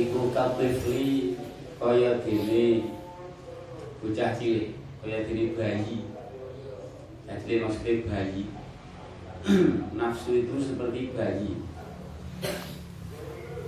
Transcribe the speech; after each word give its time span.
iku 0.00 0.32
katifli 0.32 1.36
kaya 1.76 2.16
dene 2.24 2.88
bocah 4.00 4.32
cilik 4.36 4.72
kaya 5.04 5.28
dene 5.28 5.44
bayi. 5.52 5.98
Jadi 7.28 7.52
maksudnya 7.62 8.08
bayi. 8.08 8.44
Nafsu 9.98 10.44
itu 10.44 10.56
seperti 10.60 11.12
bayi. 11.12 11.52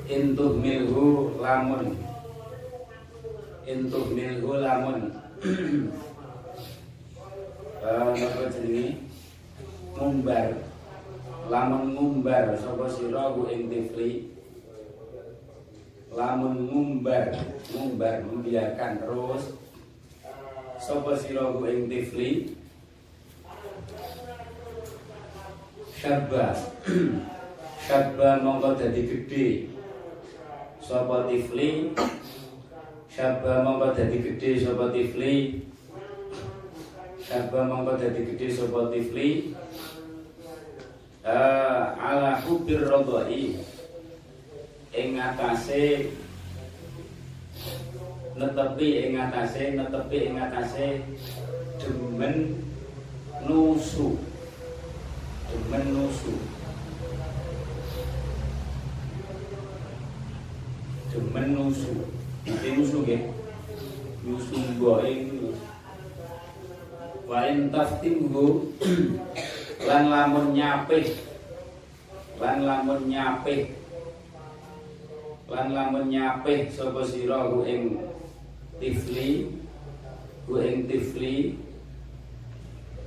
Intuh 0.08 0.56
milhu 0.56 1.36
lamun. 1.36 2.00
Intuh 3.69 4.06
milhu 4.12 4.50
lamun. 4.61 4.98
Uh, 7.80 8.12
apa 8.24 8.42
jenenge? 8.56 9.05
Ngumbar. 9.96 10.48
Lamun 11.52 11.92
ngumbar 11.92 12.56
sapa 12.56 12.89
sira 12.89 13.36
ku 13.36 13.46
ing 13.52 13.69
tifli 13.69 14.31
lamun 16.12 16.68
ngumbar 16.68 17.32
ngumbar 17.72 18.24
membiarkan 18.28 19.00
terus. 19.00 19.56
Sapa 20.82 21.14
sira 21.14 21.55
ku 21.55 21.62
ing 21.64 21.86
tifli? 21.86 22.58
Syabba 25.94 26.58
syabba 27.84 28.42
mongko 28.42 28.77
dadi 28.77 29.02
gedhe. 29.06 29.46
Sapa 30.83 31.30
tifli? 31.30 31.95
Syabba 33.06 33.62
mongko 33.62 33.94
dadi 33.94 34.18
gedhe 34.18 34.50
sapa 34.58 34.90
tifli? 34.90 35.62
Syabba 37.23 37.64
mongko 37.64 37.96
dadi 37.96 38.29
gede 38.29 38.46
sapa 38.52 38.92
tifli? 38.92 39.56
Uh, 41.23 41.94
ala 41.96 42.42
hubir 42.44 42.83
rodoi 42.83 43.56
ing 44.92 45.17
atase 45.17 46.13
netepi 48.39 48.89
ing 49.08 49.13
atase 49.17 49.63
netepi 49.77 50.19
ing 50.29 50.36
atase 50.36 50.86
demen 51.80 52.36
nusu. 53.48 54.17
Demen 55.48 55.85
nusu. 55.97 56.33
Demen 61.11 61.47
nusu. 61.57 61.92
Nanti 62.47 62.69
nusu 62.77 62.97
nggih? 63.03 63.23
Nusu 64.23 64.55
mbok 64.77 65.03
wa 67.33 67.48
in 67.48 67.73
taftimhu 67.73 68.69
lan 69.89 70.03
lamun 70.13 70.53
nyapih 70.53 71.17
lan 72.36 72.61
lamun 72.69 73.09
nyapih 73.09 73.73
lan 75.52 75.77
lamun 75.77 76.08
nyapih 76.08 76.73
sapa 76.73 77.05
sira 77.05 77.45
ku 77.52 77.61
ing 77.68 78.01
tifli 78.80 79.52
ku 80.48 80.57
ing 80.64 80.89
tifli. 80.89 81.61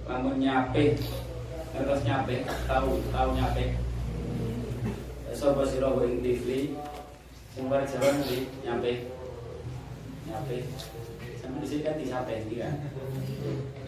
Lamun 0.06 0.38
nyapih 0.38 0.94
terus 1.73 2.01
nyapih 2.05 2.45
tau 2.69 3.01
tau 3.09 3.34
nyapih. 3.34 3.73
Sapa 5.34 5.66
sira 5.66 5.89
ku 5.89 6.05
ing 6.05 6.22
tifli? 6.22 6.78
Bar 7.66 7.81
jalan 7.89 8.22
iki 8.22 8.45
nyapih. 8.61 9.09
Nyapih. 10.29 10.61
Sampe 11.41 11.57
di 11.66 11.67
sini 11.67 11.81
kan 11.81 11.97
disapih 11.97 12.38
kan. 12.61 12.73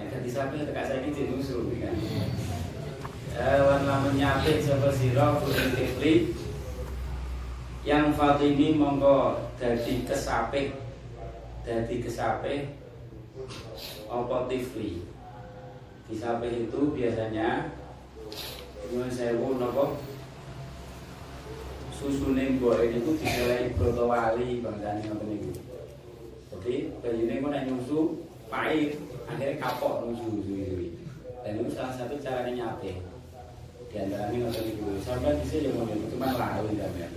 Nek 0.01 0.07
dadi 0.09 0.29
sapi 0.33 0.65
tekan 0.65 0.85
saiki 0.89 1.13
dinusul 1.13 1.69
kan. 1.77 1.93
Eh 3.37 3.59
wan 3.61 3.85
lamun 3.85 4.17
nyapit 4.17 4.65
sapa 4.65 4.89
sira 4.97 5.37
kudu 5.45 5.77
tifli 5.77 6.33
yang 7.87 8.11
Fatimi 8.11 8.75
mongko 8.75 9.39
dadi 9.55 10.03
kesapih. 10.03 10.75
Dadi 11.63 12.03
kesapih 12.03 12.67
apa 14.11 14.37
disapih 16.07 16.51
itu 16.67 16.81
biasanya 16.91 17.71
nyuwun 18.91 19.07
sewu 19.07 19.55
napa? 19.55 19.95
Susune 21.95 22.59
mbok 22.59 22.83
niku 22.91 23.15
diseleki 23.15 23.73
broto 23.79 24.11
wali 24.11 24.59
bangsane 24.59 25.07
ngoten 25.07 25.27
niku. 25.31 25.51
Jadi 26.51 26.91
bayine 26.99 27.39
kok 27.39 27.51
nek 27.55 27.65
nyusu 27.71 27.99
pahit 28.51 28.99
akhirnya 29.27 29.59
kapok 29.59 30.07
nusu 30.07 30.23
nusu 30.39 30.91
dan 31.43 31.59
itu 31.59 31.71
salah 31.75 31.95
satu 31.95 32.15
caranya 32.19 32.51
nyate 32.51 32.99
di 33.87 33.95
antaranya 33.95 34.51
nggak 34.51 34.67
ibu 34.75 34.99
sampai 35.03 35.39
sini 35.47 35.71
mau 35.71 35.87
itu 35.87 36.11
cuma 36.11 36.35
lalu 36.35 36.75
ya 36.75 37.07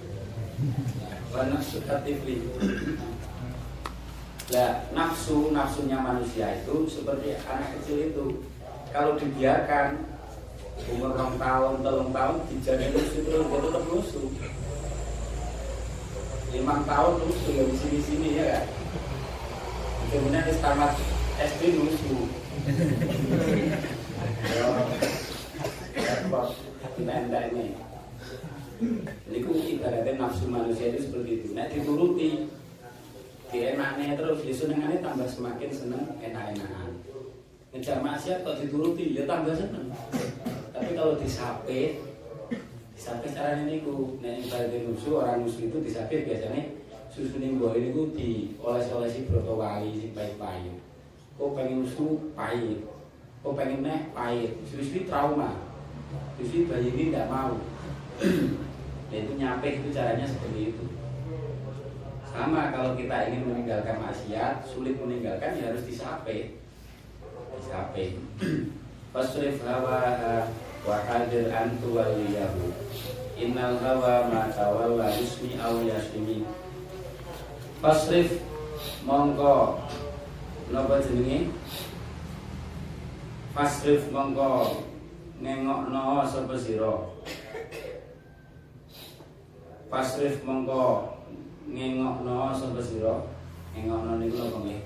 tifli 2.05 2.37
Nah, 4.51 4.83
nafsu 4.91 5.55
nafsunya 5.55 5.95
manusia 6.03 6.59
itu 6.59 6.83
seperti 6.91 7.39
anak 7.47 7.71
kecil 7.79 7.99
itu 8.11 8.27
kalau 8.91 9.15
dibiarkan 9.15 10.03
umur 10.91 11.15
enam 11.15 11.39
tahun, 11.39 11.87
telung 11.87 12.11
tahun 12.11 12.37
dijaga 12.51 12.91
nusu 12.91 13.19
terus 13.23 13.47
dia 13.47 13.59
tetap 13.63 13.85
nusu. 13.87 14.23
Lima 16.51 16.83
tahun 16.83 17.15
nusu 17.23 17.49
ya 17.55 17.63
di 17.63 17.77
sini 17.79 17.99
sini 18.03 18.29
ya 18.43 18.47
kan. 18.59 18.65
Kemudian 20.11 20.51
tamat 20.59 20.99
SD 21.39 21.79
nusu. 21.79 22.27
Kita 26.99 27.15
ini. 27.55 27.71
Ini 27.71 27.90
ku 29.45 29.53
ibaratnya 29.57 30.17
nafsu 30.17 30.49
manusia 30.49 30.93
itu 30.93 31.09
seperti 31.09 31.31
itu. 31.41 31.47
Nah 31.53 31.69
dituruti, 31.69 32.49
dienaknya 33.53 34.17
terus 34.17 34.41
disenengannya 34.41 35.05
tambah 35.05 35.29
semakin 35.29 35.71
seneng 35.71 36.05
enak-enakan. 36.21 36.93
Ngejar 37.71 38.01
maksiat 38.03 38.43
kok 38.43 38.59
dituruti, 38.59 39.15
ya 39.15 39.29
tambah 39.29 39.55
seneng. 39.55 39.93
Tapi 40.73 40.91
kalau 40.97 41.21
disape, 41.21 42.01
disape 42.97 43.27
caranya 43.31 43.69
ini 43.69 43.85
ku, 43.85 44.17
nah 44.25 44.33
ibaratnya 44.33 44.89
nafsu 44.89 45.21
orang 45.21 45.45
nafsu 45.45 45.69
itu 45.69 45.79
disape 45.85 46.25
biasanya 46.25 46.81
susu 47.11 47.43
nih 47.43 47.59
buah 47.59 47.75
ini 47.75 47.91
ku 47.91 48.07
dioles-olesi 48.15 49.27
broto 49.27 49.59
wali 49.59 49.91
si 49.99 50.15
baik-baik 50.15 50.79
kok 51.35 51.51
pengen 51.59 51.83
susu 51.83 52.31
pahit 52.39 52.87
kok 53.43 53.57
pengen 53.59 53.83
neh 53.83 54.01
pahit 54.15 54.55
susu 54.71 55.03
trauma 55.11 55.59
susu 56.39 56.71
bayi 56.71 56.95
ini 56.95 57.11
tidak 57.11 57.27
mau 57.27 57.59
ya 59.11 59.17
itu 59.27 59.33
nyampe 59.35 59.69
itu 59.83 59.89
caranya 59.91 60.27
seperti 60.27 60.75
itu. 60.75 60.85
Sama 62.31 62.71
kalau 62.71 62.95
kita 62.95 63.27
ingin 63.27 63.51
meninggalkan 63.51 63.99
maksiat 63.99 64.63
sulit 64.63 64.95
meninggalkan 65.03 65.59
ya 65.59 65.75
harus 65.75 65.83
disape. 65.83 66.55
Disape. 67.59 68.05
Fasrif 69.13 69.59
hawa 69.67 70.47
wa 70.87 70.97
hadir 71.05 71.51
antu 71.51 71.99
waliyahu 71.99 72.71
innal 73.35 73.77
hawa 73.83 74.31
ma 74.31 74.47
tawalla 74.49 75.13
yusmi 75.13 75.59
aw 75.61 75.77
yasmi 75.83 76.47
fasrif 77.83 78.41
mongko 79.03 79.83
napa 80.71 81.03
jenenge? 81.03 81.51
Fasrif 83.51 84.07
mongko 84.15 84.87
nengokno 85.43 86.23
sapa 86.29 86.55
sira 86.55 87.11
fasrif 89.91 90.47
mongko 90.47 91.19
ngengokno 91.67 92.55
sapa 92.55 92.79
sira? 92.79 93.27
Ngengokno 93.75 94.23
niku 94.23 94.39
napa 94.39 94.59
nggih 94.63 94.81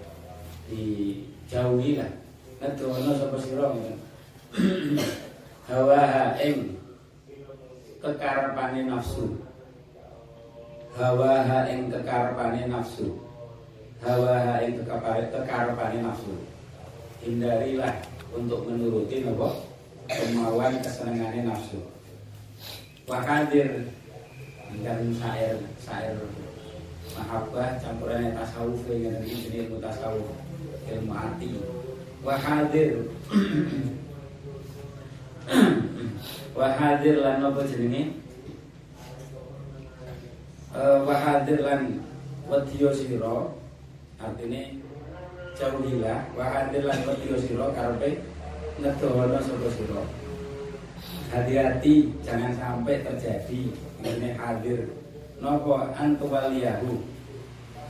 dijauhi 0.73 2.01
lah. 2.01 2.13
Ngedono 2.59 3.13
sapa 3.13 3.37
sira 3.37 3.65
ngoten 3.69 3.99
hawa 5.69 6.33
ing 6.41 6.81
kekarepane 8.01 8.81
nafsu. 8.89 9.45
Hawa 10.97 11.69
ing 11.69 11.93
kekarepane 11.93 12.65
nafsu. 12.73 13.21
Hawa 14.01 14.65
ing 14.65 14.81
kekarepane 14.81 15.99
nafsu. 16.01 16.33
Hindarilah 17.21 17.93
untuk 18.33 18.65
menuruti 18.69 19.21
nopo 19.21 19.69
kemauan 20.09 20.81
kesenangannya 20.81 21.53
nafsu. 21.53 21.81
Wakadir 23.05 23.85
dan 24.83 25.13
syair 25.17 25.57
syair 25.79 26.17
mahabbah 27.15 27.79
campurannya 27.79 28.33
tasawuf 28.35 28.81
dengan 28.89 29.23
ini 29.23 29.69
ilmu 29.69 29.79
tasawuf 29.79 30.29
ilmu 30.89 31.13
hati. 31.13 31.51
Wahadir 32.25 33.05
wahadir 36.59 37.17
lan 37.21 37.45
apa 37.45 37.61
jenenge? 37.69 38.17
Uh, 40.75 41.05
wahadir 41.05 41.61
lan 41.61 42.01
wadiyo 42.49 42.91
sira 42.97 43.53
artine 44.19 44.81
jauhilah. 45.55 46.25
Wahadir 46.33 46.83
lan 46.89 46.99
wadiyo 47.05 47.37
sira 47.37 47.69
karepe 47.77 48.25
ngedono 48.81 49.39
sapa 49.39 49.69
sira 49.71 50.24
hati-hati 51.35 52.15
jangan 52.23 52.55
sampai 52.55 53.03
terjadi. 53.03 53.75
Ini 54.05 54.39
hadir. 54.39 54.87
Nopo 55.43 55.75
antu 55.99 56.31
waliyahu 56.31 57.03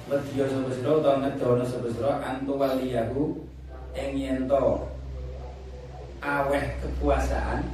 wedya 0.09 0.45
sapa 0.49 0.69
sira 0.73 0.91
utawa 1.01 1.17
ngedono 1.23 1.65
sapa 1.65 1.89
sira 1.93 2.13
antu 2.25 2.57
waliyahu 2.57 3.37
ing 3.95 4.11
yen 4.17 4.49
aweh 6.25 6.65
kekuasaan 6.81 7.69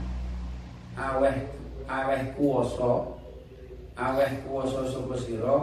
aweh 0.99 1.37
aweh 1.87 2.21
kuwasa 2.35 3.15
aweh 3.95 4.31
kuwasa 4.43 4.91
sapa 4.91 5.15
sira? 5.17 5.57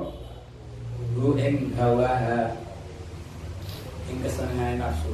Lu 1.13 1.37
ing 1.37 1.75
hawa 1.77 2.49
ing 4.07 4.17
kesenangan 4.23 4.81
nafsu. 4.81 5.13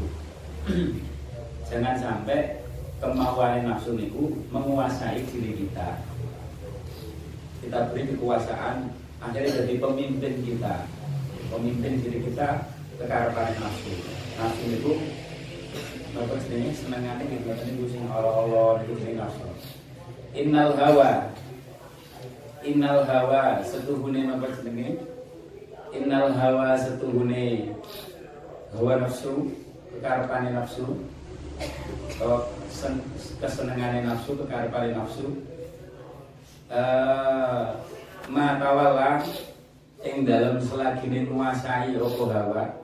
Jangan 1.68 1.98
sampai 1.98 2.63
kemauan 3.04 3.68
nafsu 3.68 4.00
niku 4.00 4.32
menguasai 4.48 5.28
diri 5.28 5.68
kita. 5.68 6.00
Kita 7.60 7.92
beri 7.92 8.16
kekuasaan 8.16 8.88
akhirnya 9.20 9.60
jadi 9.60 9.76
pemimpin 9.76 10.34
kita. 10.48 10.88
Pemimpin 11.52 12.00
diri 12.00 12.24
kita 12.32 12.64
ke 12.96 13.04
arah 13.04 13.52
nafsu. 13.60 13.92
Nafsu 14.40 14.64
itu 14.72 14.94
Bapak 16.14 16.46
sini 16.46 16.70
senengannya 16.72 17.26
gitu 17.26 17.50
Bapak 17.50 17.66
ini 17.66 17.90
sing 17.90 18.06
Allah-Allah 18.08 18.86
itu 18.88 18.94
sing 19.04 19.20
nafsu. 19.20 19.50
Innal 20.32 20.72
hawa 20.80 21.28
Innal 22.64 23.04
hawa 23.04 23.60
setuhune 23.66 24.32
Bapak 24.32 24.64
sini 24.64 24.96
Innal 25.92 26.32
hawa 26.38 26.80
setuhune 26.80 27.76
hawa 28.72 28.94
nafsu 29.04 29.52
kekarepane 29.92 30.56
nafsu 30.56 30.86
atau 32.18 32.48
kesenangan 33.44 34.08
nafsu 34.08 34.40
kekarepane 34.40 34.96
nafsu. 34.96 35.28
Uh, 36.74 37.78
matawala 38.32 39.22
yang 40.02 40.26
dalam 40.26 40.58
selagi 40.58 41.06
menguasai 41.06 41.96
opo 42.00 42.32
hawa. 42.32 42.82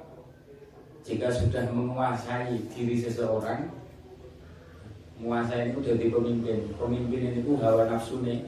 Jika 1.07 1.31
sudah 1.33 1.71
menguasai 1.73 2.69
diri 2.75 3.01
seseorang 3.01 3.71
menguasai 5.19 5.73
itu 5.73 5.79
jadi 5.83 6.05
pemimpin. 6.11 6.59
Pemimpin 6.77 7.43
itu 7.43 7.57
hawa 7.59 7.89
nafsu 7.89 8.23
nih 8.23 8.45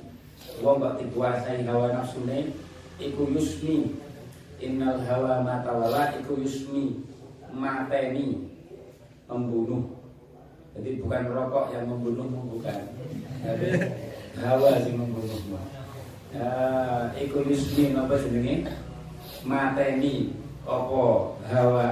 wong 0.61 0.81
mbak 0.81 0.97
dikuasai 1.03 1.67
hawa 1.67 1.91
nafsu 1.95 2.23
nih 2.27 2.51
iku 3.01 3.27
yusmi. 3.31 3.97
Innal 4.61 5.01
hawa 5.09 5.41
matawala 5.41 6.15
iku 6.21 6.37
yusmi. 6.37 7.01
Mateni 7.51 8.47
membunuh 9.27 10.00
jadi 10.71 11.03
bukan 11.03 11.23
rokok 11.35 11.65
yang 11.75 11.83
membunuh 11.83 12.27
bukan. 12.47 12.79
Jadi 13.43 13.69
hawa 14.39 14.79
sing 14.79 14.95
membunuhmu. 14.95 15.59
Ya 16.31 16.51
iku 17.19 17.43
yusmi 17.43 17.91
napa 17.91 18.15
mateni. 19.43 20.31
Apa 20.63 21.03
hawa? 21.51 21.87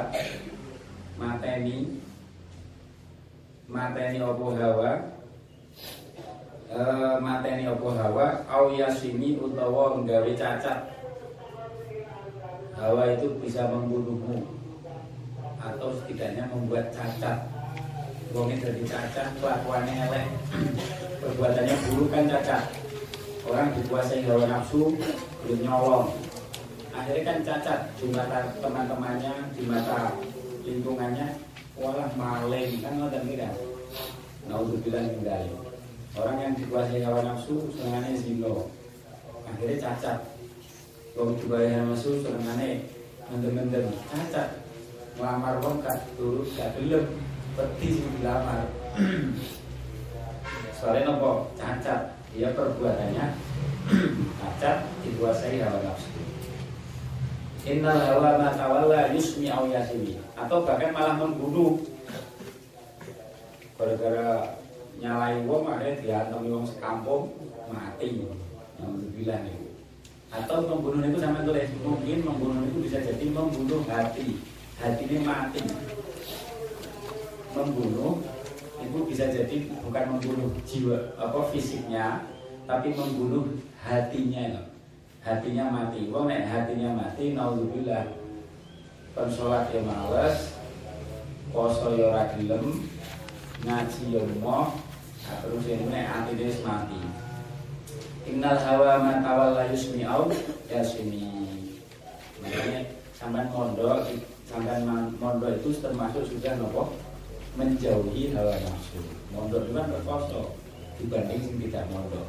Mateni. 1.19 1.99
Mateni 3.67 4.17
apa 4.23 4.45
hawa? 4.55 4.91
E, 6.71 6.79
mateni 7.19 7.63
apa 7.67 7.87
hawa? 7.99 8.27
Au 8.47 8.71
yasimi 8.71 9.35
utawa 9.43 9.99
nggawe 9.99 10.31
cacat. 10.39 10.87
Hawa 12.79 13.11
itu 13.11 13.27
bisa 13.43 13.67
membunuhmu 13.67 14.39
atau 15.59 15.91
setidaknya 15.91 16.47
membuat 16.47 16.87
cacat 16.95 17.58
Wongnya 18.29 18.61
jadi 18.61 18.83
cacat, 18.85 19.27
kelakuannya 19.41 19.93
elek. 20.05 20.25
Perbuatannya 21.19 21.75
buruk 21.89 22.09
kan 22.13 22.29
cacat. 22.29 22.63
Orang 23.49 23.73
dikuasai 23.73 24.21
hawa 24.29 24.45
nafsu 24.45 24.93
Belum 25.41 25.59
nyolong. 25.65 26.13
Akhirnya 26.93 27.23
kan 27.25 27.37
cacat 27.41 27.79
di 27.97 28.05
mata 28.13 28.39
teman-temannya 28.61 29.33
Di 29.57 29.63
mata 29.65 30.13
lingkungannya 30.61 31.27
Walah 31.79 32.11
maling 32.13 32.83
Kan 32.83 33.01
lo 33.01 33.07
dan 33.07 33.25
untuk 34.49 34.81
bilang 34.85 35.07
tinggal 35.15 35.49
Orang 36.13 36.37
yang 36.37 36.53
dikuasai 36.59 37.01
hawa 37.01 37.25
nafsu 37.25 37.71
Senangannya 37.73 38.19
zino 38.21 38.69
Akhirnya 39.49 39.77
cacat. 39.81 40.17
Wong 41.17 41.39
dikuasai 41.41 41.73
hawa 41.73 41.95
nafsu 41.95 42.21
Senangannya 42.21 42.85
mendem-mendem. 43.33 43.85
Cacat. 44.13 44.49
Melamar 45.17 45.57
wong 45.63 45.81
gak 45.81 46.05
turut 46.19 46.47
gak 46.53 46.75
gelem 46.77 47.07
peti 47.59 47.99
sing 47.99 48.07
dilamar. 48.19 48.71
Soalnya 50.79 51.11
nopo 51.11 51.51
cacat. 51.59 52.15
Dia 52.31 52.55
perbuatannya 52.55 53.25
cacat 54.39 54.77
dikuasai 55.03 55.59
hawa 55.59 55.83
nafsu. 55.83 56.07
Innal 57.67 57.99
hawa 57.99 58.39
matawalla 58.39 59.11
yusmi 59.11 59.51
au 59.51 59.67
yasimi. 59.67 60.15
Atau 60.39 60.63
bahkan 60.63 60.95
malah 60.95 61.19
membunuh 61.19 61.83
gara-gara 63.75 64.55
nyalai 64.99 65.43
wong 65.43 65.63
akhirnya 65.67 65.99
diantem 65.99 66.47
wong 66.47 66.63
sekampung 66.63 67.35
mati. 67.67 68.23
Yang 68.79 68.91
bilang 69.19 69.43
itu 69.43 69.67
atau 70.29 70.61
membunuh 70.61 71.03
itu 71.03 71.19
sama 71.19 71.43
tulis. 71.43 71.67
Mungkin 71.83 72.23
membunuh 72.23 72.63
itu 72.63 72.77
bisa 72.87 73.03
jadi 73.03 73.25
membunuh 73.33 73.83
hati. 73.89 74.39
Hati 74.79 75.03
ini 75.11 75.27
mati 75.27 75.59
membunuh 77.53 78.21
itu 78.79 78.97
bisa 79.09 79.27
jadi 79.27 79.67
bukan 79.83 80.05
membunuh 80.15 80.49
jiwa 80.63 81.17
apa 81.19 81.39
fisiknya 81.51 82.23
tapi 82.69 82.93
membunuh 82.93 83.57
hatinya 83.81 84.55
loh. 84.55 84.65
hatinya 85.19 85.67
mati. 85.67 86.07
Wong 86.07 86.31
nek 86.31 86.47
hatinya 86.47 86.95
mati 86.95 87.35
naudzubillah 87.35 88.07
pensolat 89.17 89.67
ya 89.73 89.81
males 89.83 90.55
poso 91.51 91.97
ya 91.97 92.13
ora 92.13 92.23
gelem 92.37 92.87
ngaji 93.65 94.03
ya 94.15 94.21
moh 94.39 94.71
terus 95.27 95.65
ini 95.67 95.85
nek 95.91 96.05
atine 96.07 96.43
wis 96.47 96.61
mati. 96.63 97.01
Innal 98.29 98.61
hawa 98.61 99.01
man 99.01 99.25
tawalla 99.25 99.67
yusmi'au 99.73 100.29
yasmi. 100.69 101.25
Makanya 102.39 102.93
sampai 103.17 103.49
mondok 103.51 104.07
sampai 104.47 104.85
mondok 105.19 105.51
itu 105.59 105.75
termasuk 105.83 106.23
sudah 106.29 106.55
nopo 106.55 107.08
menjauhi 107.59 108.31
hawa 108.31 108.55
nafsu. 108.55 109.03
Mondok 109.35 109.67
itu 109.67 109.71
kan 109.75 109.91
dibanding 110.95 111.41
yang 111.43 111.55
tidak 111.67 111.85
mondok. 111.91 112.27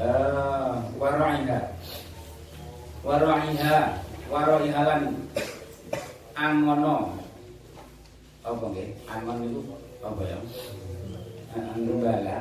Uh, 0.00 0.80
waraiha 0.96 1.60
waraiha 3.02 3.76
waraihalan 4.30 5.02
angono. 6.38 7.18
Apa 8.46 8.64
nggih? 8.70 8.96
Angon 9.10 9.38
itu 9.44 9.60
apa 10.00 10.22
ya? 10.24 10.38
Anggembala 11.50 12.38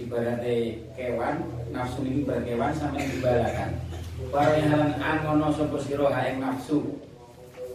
ibaratnya 0.00 0.80
kewan 0.96 1.36
nafsu 1.70 2.00
ini 2.02 2.24
ibarat 2.24 2.42
kewan 2.48 2.72
sampai 2.72 3.04
dibalakan. 3.06 3.70
Waraihalan 4.32 4.92
angono 4.98 5.52
sapa 5.52 5.76
sira 5.84 6.08
ing 6.26 6.40
nafsu? 6.40 6.96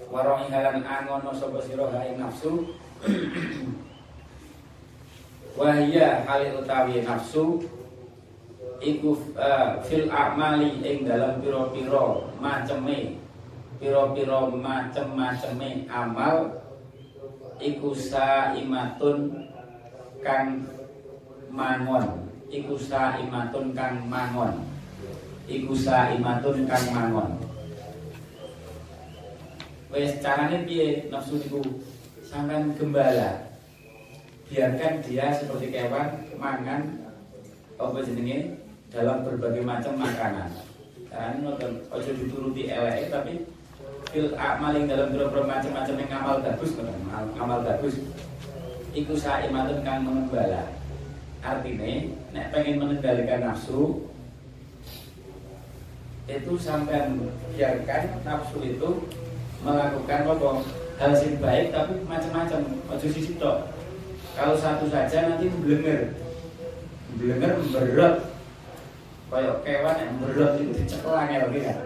Waraihalan 0.09 0.81
angono 0.81 1.31
sapa 1.37 1.61
sira 1.61 1.87
ing 2.09 2.17
nafsu 2.19 2.73
Wahia 5.55 6.25
hal 6.27 6.57
utawi 6.57 7.05
nafsu 7.05 7.63
iku 8.81 9.15
uh, 9.37 9.79
fil 9.85 10.11
amali 10.11 10.83
ing 10.83 11.05
dalam 11.07 11.39
piro-piro 11.39 12.33
maceme. 12.41 13.21
Piro-piro 13.79 14.51
macem-maceme 14.55 15.85
amal 15.87 16.59
iku 17.61 17.93
saimatun 17.95 19.47
kang 20.25 20.65
mangon. 21.53 22.25
Iku 22.49 22.75
saimatun 22.75 23.71
kang 23.77 24.01
mangon. 24.09 24.65
Iku 25.47 25.71
saimatun 25.77 26.65
kang 26.67 26.85
mangon. 26.91 27.31
Wes 29.93 30.19
carane 30.19 30.67
piye 30.67 31.07
nafsu 31.07 31.39
iku 31.39 31.63
sampai 32.35 32.67
gembala. 32.75 33.31
Biarkan 34.51 34.99
dia 35.07 35.31
seperti 35.31 35.71
kewan 35.71 36.27
mangan 36.35 36.81
apa 37.79 37.97
jenenge 38.03 38.59
dalam 38.91 39.23
berbagai 39.23 39.63
macam 39.63 39.95
makanan. 39.95 40.51
Karena 41.07 41.39
nonton 41.39 41.79
ojo 41.87 42.11
dituruti 42.11 42.67
elek 42.67 43.07
tapi 43.07 43.47
fil 44.11 44.35
maling 44.35 44.85
dalam 44.91 45.15
beberapa 45.15 45.47
macam-macam 45.47 45.95
yang 45.95 46.09
ngamal 46.11 46.35
bagus 46.43 46.71
ngamal 47.39 47.59
bagus. 47.63 47.95
Iku 48.91 49.15
saimatun 49.15 49.79
kang 49.87 50.03
mengembala. 50.03 50.75
Artinya 51.39 51.87
nek 52.35 52.51
pengen 52.51 52.83
mengendalikan 52.83 53.47
nafsu 53.47 54.11
itu 56.27 56.53
sampai 56.57 57.15
biarkan 57.55 58.03
nafsu 58.27 58.57
itu 58.59 58.89
melakukan 59.61 60.21
apa 60.25 60.49
hal 60.95 61.11
yang 61.11 61.35
baik 61.43 61.65
tapi 61.75 61.93
macam-macam. 62.07 62.59
Ojo 62.91 63.07
sisi 63.11 63.35
tok. 63.35 63.71
Kalau 64.35 64.55
satu 64.59 64.87
saja 64.91 65.31
nanti 65.31 65.47
membelenger 65.47 66.11
membelenger 67.15 67.51
berat 67.71 68.15
kayak 69.31 69.55
kewan 69.63 69.95
yang 69.99 70.11
berat 70.19 70.51
itu 70.59 70.71
dicekelang 70.75 71.27
ya 71.31 71.47
kan 71.47 71.77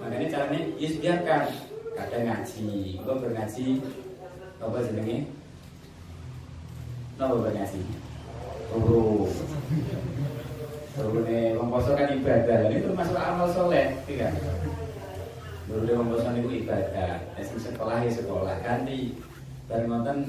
makanya 0.00 0.26
caranya 0.28 0.60
ya 0.76 0.88
biarkan 1.00 1.42
kadang 1.96 2.24
ngaji. 2.28 3.00
Gue 3.00 3.14
berngaji 3.20 3.66
apa 4.60 4.76
jenenge? 4.84 5.18
Apa 7.20 7.34
berngaji 7.36 7.80
guru 8.74 9.28
guru 10.94 11.18
nih 11.26 11.56
memposo 11.56 11.92
kan 11.96 12.12
ibadah. 12.16 12.58
Ini 12.68 12.84
termasuk 12.84 13.16
amal 13.16 13.48
soleh 13.52 13.96
tidak 14.08 14.32
nih 15.64 15.94
memposo 15.96 16.28
itu 16.36 16.50
ibadah 16.64 17.24
Esok 17.40 17.58
sekolah 17.60 18.04
ya 18.04 18.10
sekolah 18.12 18.54
ganti 18.60 19.16
dari 19.64 19.84
nonton 19.88 20.28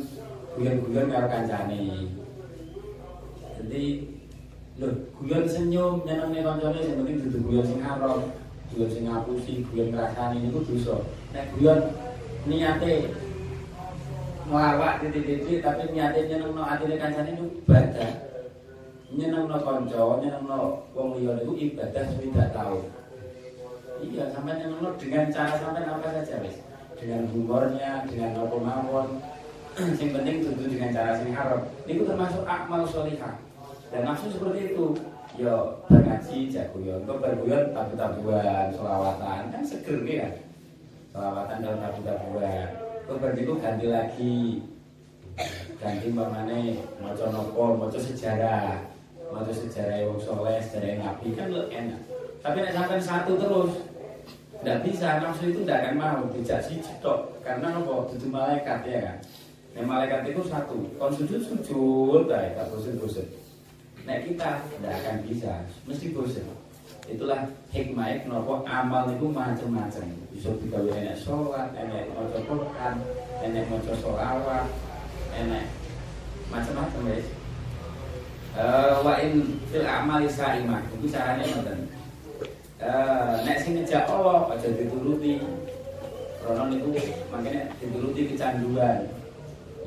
guyon-guyon 0.56 1.12
karo 1.12 1.28
kancane 1.28 2.08
jadi 3.60 3.84
loh 4.80 4.94
guyon 5.20 5.44
senyum 5.48 6.04
nyenengnya 6.08 6.44
kancane 6.44 6.80
yang 6.84 6.98
penting 7.04 7.18
duduk 7.28 7.42
guyon 7.48 7.66
sing 7.68 7.80
haram 7.84 8.20
guyon 8.74 8.90
sing 8.90 9.06
ngapusi, 9.06 9.54
guyon 9.70 9.94
ngrasani 9.94 10.42
niku 10.42 10.60
dosa. 10.66 11.00
Nek 11.32 11.46
guyon 11.56 11.80
niate 12.50 13.14
ngelawak 14.46 15.02
titik-titik 15.02 15.62
tapi 15.62 15.94
niate 15.94 16.28
nyenengno 16.28 16.64
atine 16.66 16.96
kancane 16.98 17.30
niku 17.34 17.46
ibadah. 17.64 18.12
Nyenengno 19.16 19.58
kanca, 19.64 20.02
nyenengno 20.20 20.60
wong 20.92 21.08
liya 21.16 21.32
niku 21.40 21.54
ibadah 21.56 22.04
tidak 22.18 22.50
tahu. 22.52 22.80
Iya, 24.04 24.24
sampai 24.36 24.60
nyenengno 24.60 24.92
dengan 25.00 25.32
cara 25.32 25.56
sampai 25.56 25.88
apa 25.88 26.08
saja 26.20 26.36
wis. 26.44 26.60
Dengan 27.00 27.28
humornya, 27.32 28.04
dengan 28.08 28.44
apa 28.44 28.58
mawon. 28.58 29.08
Yang 30.00 30.12
penting 30.16 30.38
tentu 30.44 30.64
dengan 30.72 30.92
cara 30.96 31.12
sing 31.20 31.32
haram. 31.36 31.62
Niku 31.84 32.04
termasuk 32.08 32.44
akmal 32.48 32.88
sholihah. 32.88 33.36
Dan 33.92 34.08
nafsu 34.08 34.28
seperti 34.32 34.76
itu 34.76 34.96
yo 35.36 35.84
bergaji 35.92 36.48
jaguyon 36.48 37.04
kok 37.04 37.20
berguyon 37.20 37.76
tabu-tabuan 37.76 38.72
selawatan 38.72 39.52
kan 39.52 39.64
seger 39.68 40.00
ya 40.08 40.32
selawatan 41.12 41.60
dalam 41.60 41.80
tabu-tabuan 41.84 42.68
kok 43.04 43.20
berdiku 43.20 43.60
ganti 43.60 43.88
lagi 43.92 44.36
ganti 45.84 46.08
mamane 46.16 46.80
maca 47.04 47.28
nopo 47.36 47.76
maca 47.76 48.00
sejarah 48.00 48.80
maca 49.28 49.52
sejarah 49.52 50.08
wong 50.08 50.24
soleh 50.24 50.56
sejarah 50.64 51.04
nabi 51.04 51.36
kan 51.36 51.52
lo 51.52 51.68
enak 51.68 52.00
tapi 52.46 52.58
nek 52.62 52.76
sampai 52.78 53.02
satu 53.02 53.34
terus 53.42 53.72
tidak 54.62 54.78
bisa 54.86 55.08
nafsu 55.18 55.50
itu 55.50 55.66
tidak 55.66 55.90
akan 55.90 55.96
mau 55.98 56.22
tidak 56.30 56.62
sih 56.62 56.78
tok 57.02 57.42
karena 57.42 57.74
nopo 57.74 58.14
itu 58.14 58.30
malaikat 58.30 58.86
ya 58.86 59.00
kan 59.02 59.18
Nah, 59.76 59.84
malaikat 59.84 60.32
itu 60.32 60.40
satu, 60.48 60.88
kon 60.96 61.12
sujud 61.12 61.44
sujud, 61.44 62.32
tak 62.32 62.56
bosan-bosan. 62.72 63.28
Nah 64.08 64.24
kita 64.24 64.64
tidak 64.72 64.94
akan 65.04 65.16
bisa, 65.28 65.68
mesti 65.84 66.16
bosan. 66.16 66.48
Itulah 67.12 67.44
hikmah 67.76 68.24
kenapa 68.24 68.64
amal 68.64 69.12
itu 69.12 69.28
macam-macam. 69.28 70.08
Bisa 70.32 70.56
digawe 70.64 70.90
enek 70.96 71.20
sholat, 71.20 71.76
enek 71.76 72.08
maca 72.16 72.40
Quran, 72.48 72.96
enek 73.44 73.68
maca 73.68 73.94
sholawat, 74.00 74.66
enek 75.36 75.68
macam-macam 76.48 77.02
guys. 77.12 77.28
Uh, 78.56 79.04
wa 79.04 79.20
in 79.20 79.60
fil 79.68 79.84
amali 79.84 80.32
saimah 80.32 80.88
itu 80.96 81.12
caranya 81.12 81.44
ngoten. 81.44 81.92
Uh, 82.76 83.40
nek 83.48 83.64
sing 83.64 83.80
ngejak 83.80 84.04
Allah 84.12 84.52
aja 84.52 84.68
dituruti. 84.68 85.40
Karena 86.44 86.64
niku 86.68 86.92
makanya 87.32 87.72
dituruti 87.80 88.22
kecanduan. 88.36 89.08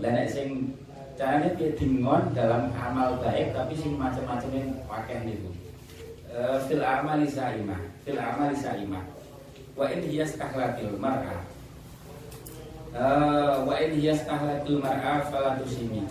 Lah 0.01 0.11
nek 0.15 0.29
sing 0.33 0.73
caranya 1.19 1.51
dia 1.59 1.75
dingon 1.75 2.31
dalam 2.31 2.71
amal 2.79 3.19
baik 3.19 3.51
tapi 3.51 3.75
sing 3.75 3.99
macam-macam 3.99 4.51
yang 4.55 4.71
pakai 4.87 5.27
itu 5.27 5.51
uh, 6.31 6.63
fil 6.71 6.79
amali 6.79 7.27
saimah 7.27 7.83
fil 8.07 8.23
amali 8.23 8.55
saimah. 8.55 9.03
Wa 9.75 9.91
in 9.91 10.03
hiya 10.07 10.27
stahlatil 10.27 10.95
mar'a. 10.99 11.43
Uh, 12.95 13.67
wa 13.67 13.75
in 13.83 13.99
hiya 13.99 14.15
stahlatil 14.15 14.79
mar'a 14.79 15.27
fala 15.27 15.59
tusimi. 15.59 16.07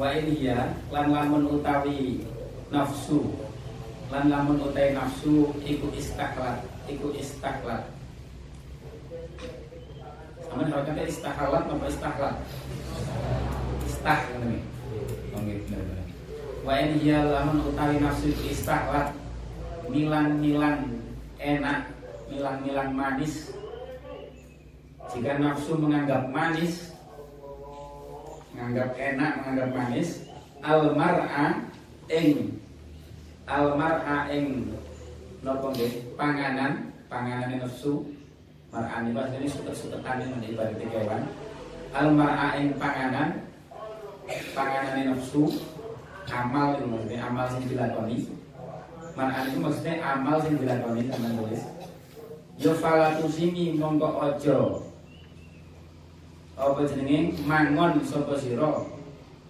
Wa 0.00 0.16
in 0.16 0.32
hiya 0.32 0.72
lan 0.88 1.12
lamun 1.12 1.60
utawi 1.60 2.24
nafsu 2.72 3.28
lan 4.10 4.24
lamun 4.26 4.58
utawi 4.58 4.90
nafsu 4.92 5.54
iku 5.62 5.86
istaklat 5.94 6.66
iku 6.90 7.14
istaklat 7.14 7.86
Aman 10.50 10.66
harokatnya 10.66 11.06
istahlat 11.06 11.62
apa 11.62 11.86
istahlat? 11.86 12.36
istah 13.86 14.20
ngene. 14.34 14.58
Nggih 15.38 15.58
bener-bener. 15.62 16.06
Wa 16.66 16.74
in 16.82 16.90
hiya 16.98 17.22
lamun 17.22 17.70
utawi 17.70 18.02
nafsu 18.02 18.34
istahlat 18.50 19.14
milang-milang 19.86 20.90
enak, 21.38 21.94
milang-milang 22.26 22.90
manis. 22.90 23.54
Jika 25.14 25.38
nafsu 25.38 25.78
menganggap 25.78 26.30
manis, 26.34 26.94
menganggap 28.54 28.90
enak, 28.98 29.30
menganggap 29.42 29.70
manis, 29.74 30.08
al 30.66 30.94
mar'a 30.98 31.62
ing 32.10 32.59
al 33.50 33.74
mar'a 33.74 34.30
ing 34.30 34.70
napa 35.42 35.74
nggih? 35.74 36.14
Panganan, 36.14 36.94
panganan 37.10 37.58
nafsu 37.58 38.06
mar'a 38.70 39.02
ini 39.02 39.10
ini 39.12 39.48
suket-suketan 39.50 40.22
ini 40.22 40.54
ibarat 40.54 40.78
kewan. 40.78 41.26
Al 41.90 42.14
mar'a 42.14 42.54
ing 42.62 42.78
panganan 42.78 43.42
panganan 44.54 45.18
nafsu 45.18 45.50
amal 46.30 46.78
itu 46.78 46.86
maksudnya 46.86 47.26
amal 47.26 47.46
sing 47.50 47.66
dilakoni. 47.66 48.30
Manan 49.18 49.50
itu 49.50 49.58
maksudnya 49.58 49.98
amal 49.98 50.38
sing 50.38 50.54
dilakoni 50.54 51.10
sama 51.10 51.34
tulis 51.34 51.62
yo 52.60 52.76
falatu 52.76 53.24
sini 53.26 53.74
mongko 53.74 54.06
ojo 54.20 54.84
apa 56.60 56.84
jenenge? 56.84 57.40
Mangon 57.48 58.04
sapa 58.04 58.36
sira? 58.36 58.84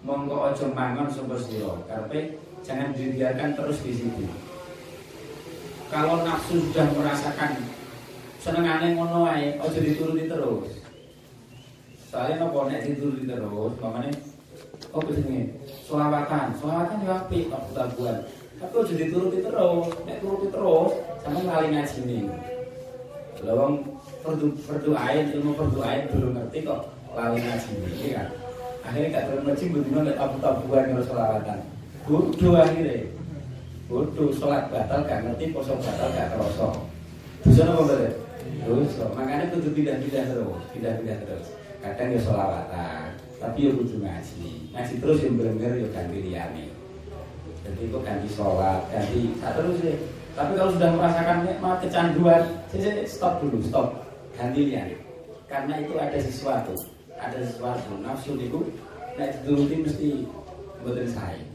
Mongko 0.01 0.47
ojo 0.47 0.65
mangon 0.71 1.11
sapa 1.11 1.35
sira? 1.35 1.75
Karepe 1.85 2.40
jangan 2.61 2.93
dibiarkan 2.93 3.57
terus 3.57 3.77
di 3.81 3.93
situ 3.93 4.25
kalau 5.91 6.23
nafsu 6.23 6.71
sudah 6.71 6.87
merasakan 6.95 7.51
senengane 8.41 8.95
ngono 8.95 9.27
ae 9.27 9.59
ojo 9.59 9.79
dituruti 9.79 10.25
terus 10.29 10.69
soalnya 12.09 12.45
nopo 12.45 12.69
nek 12.69 12.85
dituruti 12.85 13.27
terus 13.29 13.73
makanya 13.79 14.13
Oh 14.91 14.99
begini, 14.99 15.47
selawatan, 15.87 16.51
selawatan 16.59 17.07
ya 17.07 17.23
api, 17.23 17.47
tak 17.47 17.63
tabuan. 17.71 18.27
Tapi 18.59 18.75
udah 18.75 18.95
dituruti 18.99 19.39
terus, 19.39 19.87
nek 20.03 20.19
turuti 20.19 20.47
terus, 20.51 20.91
sama 21.23 21.39
kali 21.47 21.67
ngaji 21.71 21.99
nih. 22.03 22.23
Lawang 23.47 23.87
perdu 24.21 24.53
perdoain 24.67 25.31
ilmu 25.33 25.55
perdoain 25.55 26.11
belum 26.11 26.37
ngerti 26.37 26.67
kok 26.67 26.93
lali 27.15 27.39
ngaji 27.41 27.69
ini 27.73 28.09
kan. 28.13 28.27
Akhirnya 28.85 29.07
gak 29.15 29.25
terus 29.31 29.41
ngaji 29.47 29.63
begitu 29.73 29.99
nek 30.03 30.17
tabu-tabuan 30.19 31.01
selawatan. 31.01 31.59
Bodoh 32.11 32.59
akhirnya. 32.59 33.07
Bodoh, 33.87 34.35
sholat 34.35 34.67
batal 34.67 35.07
gak 35.07 35.23
ngerti, 35.23 35.55
kosong 35.55 35.79
batal 35.79 36.11
gak 36.11 36.35
kerasa. 36.35 36.67
Bisa 37.47 37.63
apa 37.63 37.87
boleh? 37.87 38.13
Dosa. 38.67 39.07
Makanya 39.15 39.55
kudu 39.55 39.71
pindah-pindah 39.71 40.23
terus, 40.27 40.63
pindah-pindah 40.75 41.17
terus. 41.23 41.47
Kadang 41.79 42.13
ya 42.13 42.19
sholawatan, 42.19 43.15
tapi 43.41 43.65
ya 43.65 43.71
kudu 43.73 43.95
ngaji 44.05 44.69
ngaji 44.69 44.93
terus 45.01 45.19
yang 45.25 45.35
benar 45.41 45.73
ya 45.73 45.87
ganti 45.89 46.17
liyane 46.21 46.65
jadi 47.65 47.81
itu 47.89 47.99
ganti 48.05 48.29
sholat 48.29 48.85
ganti 48.93 49.33
tak 49.41 49.51
terus 49.57 49.75
sih 49.81 49.97
tapi 50.37 50.51
kalau 50.53 50.71
sudah 50.77 50.89
merasakan 50.93 51.37
nikmat 51.49 51.81
kecanduan 51.81 52.43
stop 53.09 53.41
dulu 53.41 53.57
stop 53.65 53.87
ganti 54.37 54.77
karena 55.49 55.73
itu 55.81 55.93
ada 55.97 56.17
sesuatu 56.21 56.77
ada 57.17 57.37
sesuatu 57.41 57.97
nafsu 58.05 58.37
itu 58.37 58.61
nek 59.17 59.41
dituruti 59.41 59.75
mesti 59.89 60.09
betul 60.85 61.09
saya 61.09 61.50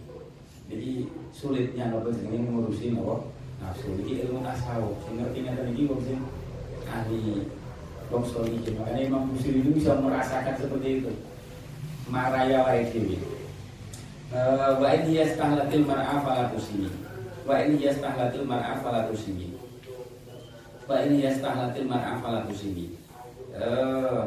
jadi 0.67 1.07
sulitnya 1.31 1.95
nopo 1.95 2.11
jenenge 2.11 2.51
ngurusi 2.51 2.95
nopo 2.95 3.31
nafsu 3.63 3.87
ini 4.03 4.27
ilmu 4.27 4.43
tasawuf. 4.43 4.99
Sing 5.07 5.23
ngerti 5.23 5.39
ngeten 5.47 5.67
iki 5.73 5.83
wong 5.87 6.01
sing 6.03 6.19
ahli 6.91 7.47
wong 8.11 8.23
iki. 8.51 8.71
Makanya 8.75 9.03
Imam 9.07 9.31
Busiri 9.31 9.63
itu 9.63 9.71
bisa 9.79 9.95
merasakan 9.99 10.55
seperti 10.59 11.03
itu. 11.03 11.13
Maraya 12.11 12.67
wae 12.67 12.83
dhewe. 12.91 13.19
Eh, 14.35 14.71
wa 14.83 14.89
in 14.91 15.03
hiya 15.07 15.25
stahlatil 15.35 15.87
mar'a 15.87 16.19
fala 16.23 16.51
tusini. 16.51 16.91
wa 17.47 17.63
ini 17.63 17.87
yastahlatil 17.87 18.43
mar'a 18.43 18.75
fala 18.83 19.07
tusimi 19.07 19.55
wa 20.91 20.99
ini 20.99 21.23
yastahlatil 21.23 21.87
mar'a 21.87 22.19
fala 22.19 22.43
tusimi 22.51 22.91
eh 23.55 24.27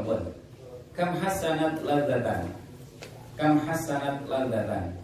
kam 0.96 1.16
hasanat 1.16 1.80
ladzatan. 1.84 2.52
Kam 3.40 3.56
hasanat 3.64 4.24
ladzatan 4.28 4.99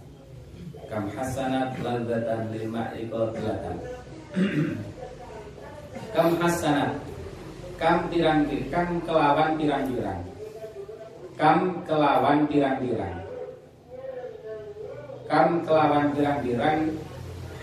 kam 0.86 1.10
hasanat 1.14 1.78
ladzatan 1.82 2.54
lil 2.54 2.66
ma'i 2.70 3.10
qatilatan 3.10 3.78
kam 6.16 6.36
hasanat. 6.40 6.96
Kam 7.76 8.08
pirang 8.08 8.48
kam 8.72 9.04
kelawan 9.04 9.60
pirang-pirang. 9.60 10.22
Kam 11.36 11.84
kelawan 11.84 12.48
pirang-pirang. 12.48 13.16
Kam 15.28 15.60
kelawan 15.68 16.16
pirang-pirang. 16.16 16.80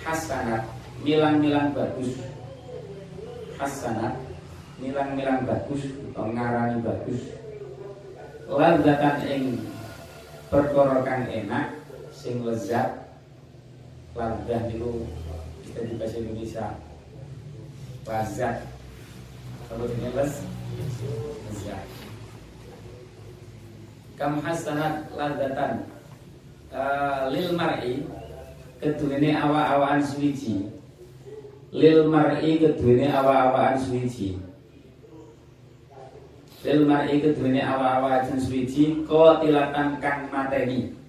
Hasanat. 0.05 0.69
Milang-milang 1.01 1.73
bagus. 1.73 2.21
Hasanat. 3.57 4.21
Milang-milang 4.77 5.49
bagus. 5.49 5.89
Atau 6.13 6.29
ngarani 6.29 6.77
bagus. 6.85 7.23
Lezatan 8.53 9.17
ing 9.25 9.45
perkara 10.53 11.01
kang 11.09 11.25
enak 11.25 11.73
sing 12.13 12.45
lezat 12.45 13.02
lazat 14.13 14.63
itu 14.69 15.09
kita 15.65 15.81
di 15.89 15.95
bahasa 15.97 16.17
Indonesia. 16.21 16.67
Lazat 18.05 18.57
kalau 19.73 19.89
ini 19.89 20.13
les 20.13 20.33
lezat 21.49 21.87
kam 24.21 24.45
hasanat 24.45 25.09
lazatan 25.17 25.89
uh, 26.77 27.33
lil 27.33 27.57
mar'i 27.57 28.05
keduwene 28.83 29.33
awa-awaan 29.33 30.05
suwiji. 30.05 30.69
Lil 31.73 32.05
mar'i 32.13 32.61
keduwene 32.61 33.09
awa-awaan 33.09 33.81
suwiji. 33.81 34.37
Lil 36.63 36.85
mar'i 36.85 37.17
keduwene 37.17 37.65
awa-awaan 37.65 38.29
suwiji 38.37 39.09
tilatan 39.09 39.89
kang 40.05 40.29
mateni 40.29 41.02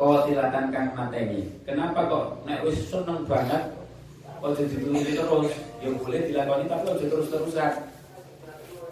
tilatan 0.00 0.72
kang 0.72 0.96
mateni. 0.96 1.44
Kenapa 1.68 2.08
kok? 2.08 2.24
Nek 2.48 2.64
wis 2.64 2.88
seneng 2.88 3.28
banget 3.28 3.68
ojo 4.40 4.62
dituruti 4.64 5.12
terus. 5.12 5.52
Ya 5.84 5.92
boleh 5.92 6.20
dilakoni 6.24 6.64
tapi 6.72 6.84
ojo 6.88 7.04
terus-terusan. 7.04 7.72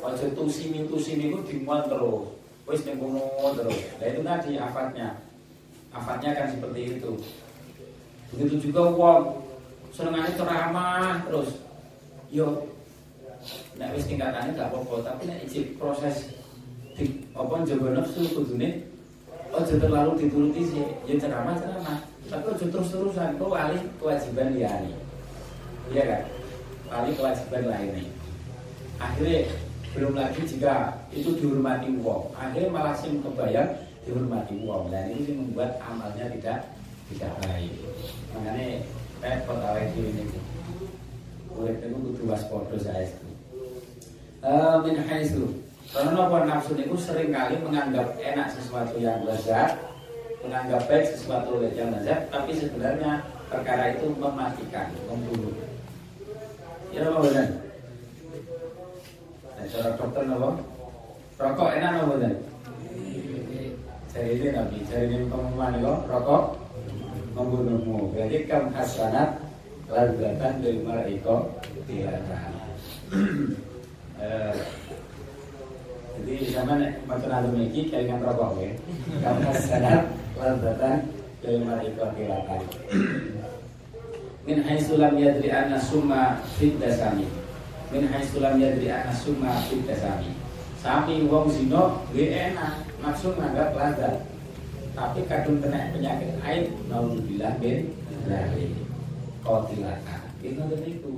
Ojo 0.05 0.27
tusimi 0.37 0.85
tusimi 0.85 1.33
itu 1.33 1.41
dimuat 1.49 1.89
terus. 1.89 2.29
Wis 2.69 2.85
ning 2.85 3.01
terus. 3.57 3.79
Nah 3.97 4.07
itu 4.13 4.21
tadi 4.21 4.51
afatnya. 4.61 5.09
Afatnya 5.97 6.31
kan 6.37 6.53
seperti 6.53 7.01
itu. 7.01 7.13
Begitu 8.37 8.69
juga 8.69 8.93
wong. 8.93 9.23
Senengane 9.97 10.37
ceramah 10.37 11.25
terus. 11.25 11.57
Yo. 12.29 12.69
Nek 13.81 13.97
wis 13.97 14.05
tingkatane 14.05 14.53
gak 14.53 14.69
apa-apa, 14.75 15.15
tapi 15.15 15.31
nek 15.31 15.47
ijib 15.47 15.79
proses 15.79 16.35
di 16.99 17.23
apa 17.31 17.63
jaga 17.63 18.03
nafsu 18.03 18.27
aja 19.55 19.75
terlalu 19.81 20.13
dituruti 20.21 20.63
sih. 20.65 20.85
Ya 21.09 21.15
ceramah 21.17 21.57
ceramah. 21.61 21.99
Tapi 22.29 22.45
aja 22.53 22.67
terus 22.69 22.89
terusan 22.93 23.37
kau 23.41 23.57
alih 23.57 23.81
kewajiban 23.97 24.53
liyane 24.53 24.93
iya 25.89 26.05
kan 26.05 26.23
alih 26.93 27.13
kewajiban 27.17 27.65
lainnya. 27.65 28.05
Akhirnya 29.01 29.49
belum 29.97 30.13
lagi 30.13 30.41
jika 30.45 30.93
itu 31.15 31.33
dihormati 31.41 31.89
wong. 32.05 32.29
Akhirnya 32.37 32.69
malah 32.69 32.95
sim 33.01 33.25
kebayang 33.25 33.73
dihormati 34.05 34.55
wong. 34.61 34.93
Dan 34.93 35.17
ini 35.17 35.33
membuat 35.33 35.81
amalnya 35.81 36.29
tidak 36.37 36.69
tidak 37.09 37.33
baik. 37.49 37.73
Makanya 38.37 38.85
repot 39.25 39.59
awal 39.65 39.89
ini. 39.97 40.25
Urip 41.57 41.81
itu 41.81 41.97
kudu 41.97 42.23
waspada 42.29 42.77
saestu 42.77 43.29
uh, 44.43 44.83
min 44.85 44.97
haitsu 45.07 45.51
karena 45.89 46.21
apa 46.21 46.39
nafsu 46.45 46.77
itu 46.77 46.97
sering 47.01 47.33
kali 47.33 47.57
menganggap 47.65 48.13
enak 48.21 48.53
sesuatu 48.53 49.01
yang 49.01 49.25
lezat 49.25 49.81
menganggap 50.45 50.85
baik 50.85 51.07
sesuatu 51.17 51.65
yang 51.65 51.97
lezat 51.97 52.29
tapi 52.29 52.53
sebenarnya 52.53 53.25
perkara 53.49 53.97
itu 53.97 54.13
mematikan 54.13 54.93
membunuh. 55.09 55.57
Ya 56.93 57.09
apa 57.09 57.19
benar 57.25 57.49
nah, 59.57 59.65
cara 59.65 59.89
dokter 59.97 60.23
apa 60.29 60.51
rokok 61.41 61.71
enak 61.73 61.93
apa 61.97 62.05
benar 62.17 62.35
Jadi 64.09 64.41
ini 64.41 64.49
nabi, 64.57 64.83
jadi 64.89 65.05
ini 65.15 65.31
pengumuman 65.31 65.79
itu 65.79 65.95
rokok 66.09 66.59
membunuhmu. 67.37 68.11
Berarti 68.11 68.49
kam 68.49 68.73
hasanat 68.73 69.37
lazatan 69.87 70.65
dari 70.65 70.81
malaiko 70.83 71.55
tilatan 71.87 72.51
jadi 76.25 76.45
sama 76.51 76.75
macam 77.07 77.31
ada 77.31 77.49
memiliki 77.53 77.93
kalian 77.93 78.23
rokok 78.23 78.59
ya 78.63 78.73
kam 79.23 79.37
hasanat 79.45 80.03
lazatan 80.39 80.97
dari 81.45 81.59
malaiko 81.63 82.07
tilatan 82.17 82.63
min 84.43 84.59
haisulam 84.65 85.15
yadri 85.15 85.53
anna 85.53 85.79
summa 85.79 86.43
fit 86.57 86.79
dasami 86.81 87.29
min 87.93 88.09
haisulam 88.09 88.57
yadri 88.57 88.89
anna 88.91 89.13
summa 89.13 89.59
fit 89.69 89.85
dasami 89.87 90.33
sami 90.79 91.27
wong 91.27 91.51
zino 91.51 92.07
enak. 92.15 92.87
Maksud 93.03 93.35
nganggap 93.35 93.75
lazat. 93.75 94.15
Tapi 94.95 95.23
kadung 95.31 95.63
kena 95.63 95.95
penyakit 95.95 96.39
air 96.43 96.67
naudzubillah 96.91 97.55
bin 97.63 97.95
dari 98.27 98.75
kotilaka 99.47 100.27
itu 100.43 100.59
itu 100.83 101.15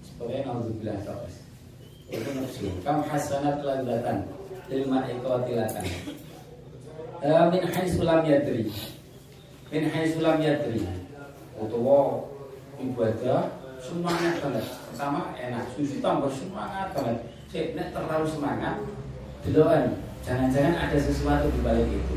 supaya 0.00 0.40
naudzubillah 0.48 0.96
terus 1.04 1.41
itu 2.12 2.28
nafsu 2.36 2.68
kam 2.84 3.00
hasanat 3.08 3.64
ladatan 3.64 4.28
lima 4.68 5.08
ikotilatan 5.08 5.84
eh, 7.24 7.44
min 7.48 7.62
haisulam 7.72 8.20
yadri. 8.28 8.68
Min 9.72 9.88
haisulam 9.88 10.36
yadri. 10.44 10.84
Utawa 11.56 12.28
ibadah 12.76 13.48
semangat 13.80 14.42
banget. 14.42 14.66
Pertama 14.90 15.32
enak. 15.38 15.64
Susu 15.72 16.02
tambah 16.04 16.28
semangat 16.28 16.92
banget. 16.92 17.18
Cek 17.52 17.76
terlalu 17.76 18.26
semangat 18.28 18.76
Deloan, 19.42 19.98
jangan-jangan 20.22 20.86
ada 20.86 20.98
sesuatu 21.02 21.50
di 21.50 21.60
balik 21.66 21.90
itu. 21.90 22.16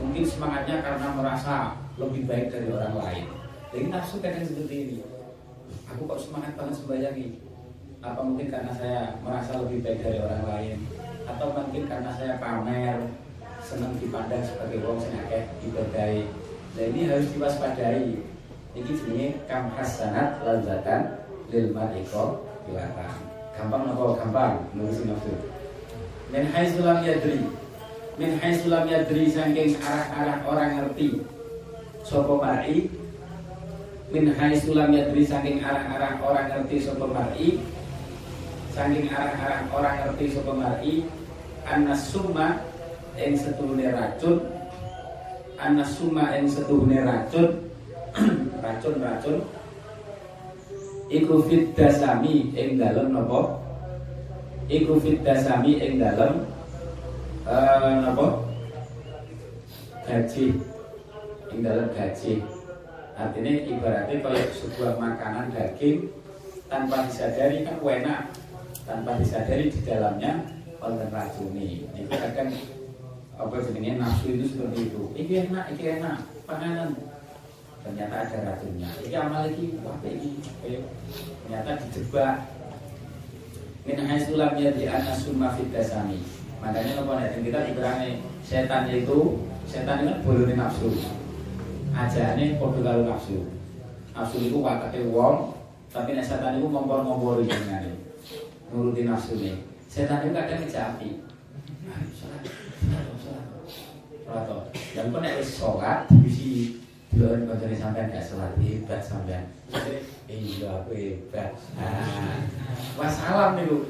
Mungkin 0.00 0.24
semangatnya 0.24 0.80
karena 0.80 1.12
merasa 1.12 1.76
lebih 2.00 2.24
baik 2.24 2.48
dari 2.48 2.72
orang 2.72 2.96
lain. 2.96 3.24
Jadi 3.68 3.84
nafsu 3.92 4.16
kadang 4.24 4.48
seperti 4.48 4.74
ini. 4.88 4.98
Aku 5.92 6.08
kok 6.08 6.24
semangat 6.24 6.56
banget 6.56 6.80
sembahyang 6.80 7.16
ini. 7.20 7.47
Apa 7.98 8.22
mungkin 8.22 8.46
karena 8.46 8.70
saya 8.70 9.18
merasa 9.26 9.58
lebih 9.58 9.82
baik 9.82 10.06
dari 10.06 10.22
orang 10.22 10.46
lain? 10.46 10.76
Atau 11.26 11.50
mungkin 11.50 11.82
karena 11.90 12.10
saya 12.14 12.38
pamer, 12.38 13.10
senang 13.58 13.98
dipandang 13.98 14.46
sebagai 14.46 14.86
wong 14.86 15.02
sing 15.02 15.18
akeh 15.18 15.50
ibadai. 15.66 16.30
Nah 16.78 16.84
ini 16.94 17.10
harus 17.10 17.26
diwaspadai. 17.34 18.22
Ini 18.78 18.90
jenis 18.94 19.42
kam 19.50 19.74
hasanat 19.74 20.46
lazatan 20.46 21.26
lil 21.50 21.74
mariko 21.74 22.46
bilatan. 22.70 23.18
Gampang 23.58 23.90
apa 23.90 24.04
gampang 24.22 24.54
nurusin 24.78 25.10
nafsu. 25.10 25.34
Men 26.30 26.46
haitsulam 26.54 27.02
yadri 27.02 27.50
min 28.14 28.30
haitsulam 28.38 28.86
yadri 28.86 29.26
saking 29.26 29.74
arah-arah 29.82 30.38
orang 30.46 30.70
ngerti 30.78 31.26
sapa 32.06 32.30
mar'i 32.30 32.86
min 34.14 34.30
haitsulam 34.38 34.94
yadri 34.94 35.26
saking 35.26 35.58
arah-arah 35.58 36.22
orang 36.22 36.46
ngerti 36.54 36.78
sapa 36.78 37.02
mar'i 37.02 37.58
saking 38.74 39.08
arah-arah 39.10 39.68
orang 39.72 39.96
ngerti 40.04 40.36
sapa 40.36 40.52
mar'i 40.52 40.94
anas 41.68 42.08
summa 42.08 42.60
ing 43.18 43.34
setuhune 43.34 43.86
racun. 43.92 44.36
Anas 45.58 45.90
summa 45.98 46.32
ing 46.36 46.46
setuhune 46.46 47.02
racun. 47.02 47.68
Racun-racun 48.64 49.44
iku 51.08 51.40
fit 51.48 51.72
dasami 51.72 52.52
ing 52.52 52.76
dalem 52.76 53.16
napa? 53.16 53.56
Iku 54.68 55.00
fit 55.00 55.24
dasami 55.24 55.80
ing 55.80 56.00
dalem 56.00 56.44
uh, 57.48 58.36
gaji. 60.04 60.46
Di 61.48 61.56
dalam 61.64 61.88
gaji. 61.96 62.32
Artinya 63.18 63.52
ibaratnya 63.66 64.16
kalau 64.22 64.42
sebuah 64.54 64.94
makanan 65.00 65.50
daging 65.50 66.06
tanpa 66.70 67.02
disadari 67.08 67.66
kan 67.66 67.80
enak 67.82 68.20
tanpa 68.88 69.20
disadari 69.20 69.68
di 69.68 69.80
dalamnya 69.84 70.48
konten 70.80 71.12
racuni 71.12 71.84
itu 71.92 72.08
kadang 72.08 72.50
apa 73.38 73.54
jenisnya 73.60 74.00
nafsu 74.00 74.26
itu 74.34 74.44
seperti 74.48 74.78
itu 74.88 75.02
ini 75.14 75.32
enak 75.46 75.64
ini 75.76 75.82
enak 76.00 76.16
panganan 76.48 76.96
ternyata 77.84 78.14
ada 78.24 78.38
racunnya 78.48 78.90
ini 79.04 79.14
amal 79.14 79.44
lagi 79.44 79.66
apa 79.84 80.06
ini 80.08 80.30
ternyata 81.44 81.70
dijebak 81.84 82.34
min 83.84 83.98
haisulam 84.08 84.56
di 84.56 84.84
anas 84.88 85.22
summa 85.22 85.52
fitasami 85.54 86.38
Makanya 86.58 87.06
apa 87.06 87.12
nih? 87.22 87.40
Kita 87.46 87.58
ibaratnya 87.70 88.08
setan 88.42 88.90
itu 88.90 89.46
setan 89.68 90.02
itu 90.02 90.12
boleh 90.26 90.54
nafsu. 90.58 90.90
Ajaannya 91.94 92.58
podo 92.58 92.82
kalau 92.82 93.06
nafsu. 93.06 93.38
nafsu 94.18 94.50
itu 94.50 94.58
wakate 94.58 95.06
wong 95.14 95.54
tapi 95.94 96.18
setan 96.18 96.58
itu 96.58 96.66
ngompor-ngompori 96.66 97.46
jenengane 97.46 97.87
nuruti 98.68 99.02
nafsu 99.08 99.40
nih 99.40 99.56
setan 99.88 100.28
itu 100.28 100.36
kadang 100.36 100.60
ngejapi. 100.60 101.10
Sholat 102.12 102.42
sholat 102.84 103.04
sholat. 103.16 104.64
Dan 104.92 105.08
kok 105.08 105.20
nek 105.24 105.36
wis 105.40 105.50
sholat 105.56 106.04
bisi 106.20 106.76
duluan 107.08 107.48
kancane 107.48 107.72
sampean 107.72 108.12
gak 108.12 108.28
sholat 108.28 108.52
hebat 108.60 109.00
sampean. 109.00 109.48
Iya 110.28 110.84
aku 110.84 110.92
hebat. 110.92 111.56
Nah 111.80 112.44
wassalam 113.00 113.56
niku. 113.56 113.88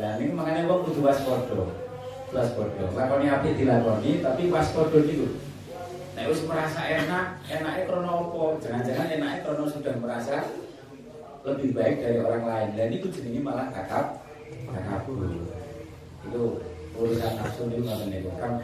Lah 0.00 0.16
ini 0.16 0.32
makanya 0.32 0.64
wong 0.64 0.88
kudu 0.88 1.04
waspada. 1.04 1.60
Waspada. 2.32 2.84
Lakoni 2.96 3.28
apik 3.28 3.60
dilakoni 3.60 4.24
tapi 4.24 4.48
waspada 4.48 4.98
niku. 5.04 5.28
Nek 6.16 6.26
wis 6.32 6.48
merasa 6.48 6.80
enak, 6.88 7.44
enaknya 7.46 7.84
karena 7.84 8.10
apa? 8.12 8.42
Jangan-jangan 8.58 9.08
enaknya 9.20 9.44
karena 9.44 9.64
sudah 9.68 9.94
merasa 10.00 10.36
lebih 11.44 11.70
baik 11.72 11.96
dari 12.02 12.18
orang 12.20 12.44
lain. 12.44 12.68
Dan 12.76 12.88
itu 12.96 13.06
jenenge 13.12 13.40
malah 13.40 13.68
kakap, 13.72 14.20
takabur. 14.70 15.30
Itu 16.28 16.42
urusan 16.96 17.32
nafsu 17.40 17.68
itu 17.68 17.84
ngoten 17.84 18.08
niku. 18.12 18.30
Kam 18.36 18.60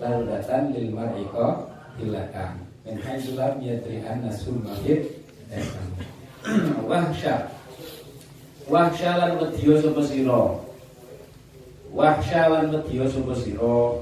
lalu 0.00 0.20
datang 0.32 0.72
lil 0.72 0.88
mar'ika 0.92 1.68
ilaka. 2.00 2.56
Min 2.84 2.96
haitsu 3.00 3.36
lam 3.36 3.60
yadri 3.60 4.00
anna 4.00 4.32
sunnahid 4.32 5.20
wahsya 6.88 7.52
wahsya 8.64 9.12
lan 9.20 9.36
wedya 9.36 9.76
sapa 9.76 10.00
sira 10.00 10.42
wahsya 11.92 12.42
lan 12.48 12.64
wedya 12.72 13.04
sapa 13.04 13.34
sira 13.36 14.00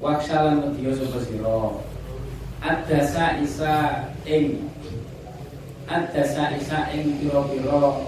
waksalan 0.00 0.64
mediya 0.64 0.96
sapa 0.96 1.20
sira 1.20 1.60
adasa 2.60 3.40
isa 3.40 3.74
ing. 4.28 4.68
Adasa 5.88 6.54
isa 6.54 6.92
ing 6.94 7.18
pira-pira. 7.18 8.04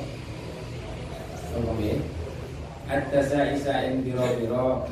Apa 1.52 1.70
nggih? 1.74 1.98
Adasa 2.86 3.40
isa 3.56 3.74
ing 3.88 4.04
pira-pira. 4.04 4.86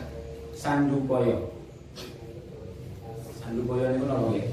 Sandupaya. 0.56 1.38
Sandupaya 3.38 3.86
niku 3.94 4.04
napa 4.08 4.26
nggih? 4.32 4.46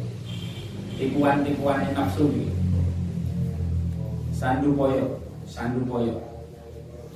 Tipuan-tipuan 1.00 1.82
nafsu 1.96 2.28
nggih. 2.30 2.52
Sandupaya. 4.36 5.06
Sandupaya. 5.48 6.16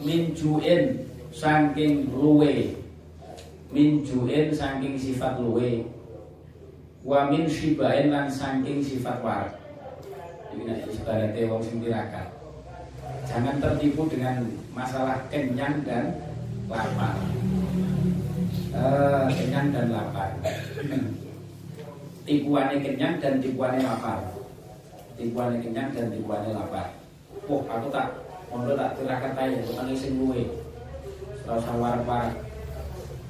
Minjuin 0.01 1.05
saking 1.29 2.09
luwe. 2.09 2.79
Min 3.71 4.03
ju'in 4.03 4.51
saking 4.51 4.99
sifat 4.99 5.39
luwe 5.39 5.87
wa 7.01 7.29
min 7.33 7.49
shibain 7.49 8.13
lan 8.13 8.29
saking 8.29 8.81
sifat 8.81 9.17
warak. 9.25 9.57
Ini 10.51 10.61
nek 10.67 10.79
ibaratnya 10.91 11.49
wong 11.49 11.63
sing 11.63 11.79
jangan 13.25 13.55
tertipu 13.63 14.05
dengan 14.11 14.43
masalah 14.75 15.17
kenyang 15.31 15.81
dan 15.87 16.11
lapar. 16.67 17.15
Uh, 18.75 19.27
kenyang 19.31 19.71
dan 19.71 19.87
lapar. 19.89 20.29
Tipuannya 22.27 22.77
kenyang 22.83 23.15
dan 23.23 23.39
tipuannya 23.39 23.81
lapar. 23.81 24.19
Tipuannya 25.15 25.57
kenyang 25.63 25.89
dan 25.95 26.05
tipuannya 26.11 26.51
lapar. 26.53 26.87
Wah 27.49 27.63
aku 27.71 27.87
tak 27.89 28.07
mondok 28.51 28.75
tak 28.77 28.91
tirakat 28.99 29.33
aja 29.39 29.59
bukan 29.71 29.95
sing 29.95 30.13
luwe. 30.19 30.43
Rasa 31.47 31.71
warak-warak. 31.73 32.35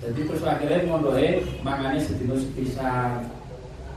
Jadi 0.01 0.19
terus 0.25 0.43
akhirnya 0.43 0.89
mondoke 0.89 1.45
mangane 1.61 2.01
sedino 2.01 2.33
sepisan 2.33 3.21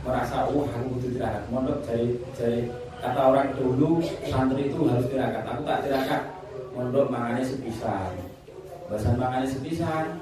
merasa 0.05 0.45
wah 0.53 0.69
aku 0.69 0.87
butuh 0.95 1.11
tirakat 1.17 1.43
mondok 1.49 1.81
jadi 1.89 2.07
jadi 2.37 2.61
kata 3.05 3.21
orang 3.21 3.49
dulu 3.57 4.01
santri 4.29 4.73
itu 4.73 4.81
harus 4.89 5.05
tirakat. 5.13 5.45
Aku 5.45 5.61
tak 5.69 5.85
tirakat. 5.85 6.23
Mondok 6.73 7.07
mangane 7.13 7.45
sepisan. 7.45 8.13
Bahasan 8.89 9.21
mangane 9.21 9.47
sepisan 9.49 10.21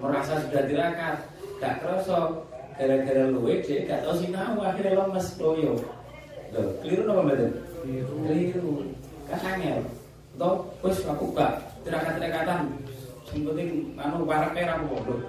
merasa 0.00 0.40
sudah 0.40 0.64
tirakat. 0.64 1.16
Gak 1.60 1.80
kerasa 1.80 2.32
gara-gara 2.74 3.24
luwe 3.30 3.62
dia 3.62 3.86
gak 3.86 4.02
tau 4.02 4.16
sinau 4.18 4.58
akhirnya 4.58 4.98
lemes 4.98 5.26
loyo 5.38 5.78
loh 6.54 6.70
keliru 6.82 7.10
apa 7.10 7.20
mbak 7.22 7.36
keliru. 7.82 8.14
Keliru. 8.26 8.72
Kan 9.30 9.40
angel. 9.42 9.78
Toh 10.34 10.56
wis 10.82 10.98
aku 11.06 11.30
gak 11.32 11.62
tirakat-tirakatan 11.86 12.72
yang 13.34 13.50
penting 13.50 13.68
anu 13.98 14.26
era 14.30 14.78
aku 14.78 14.86
bodoh 14.94 15.20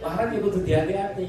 warak 0.00 0.30
itu 0.32 0.48
tuh 0.54 0.62
hati-hati 0.64 1.28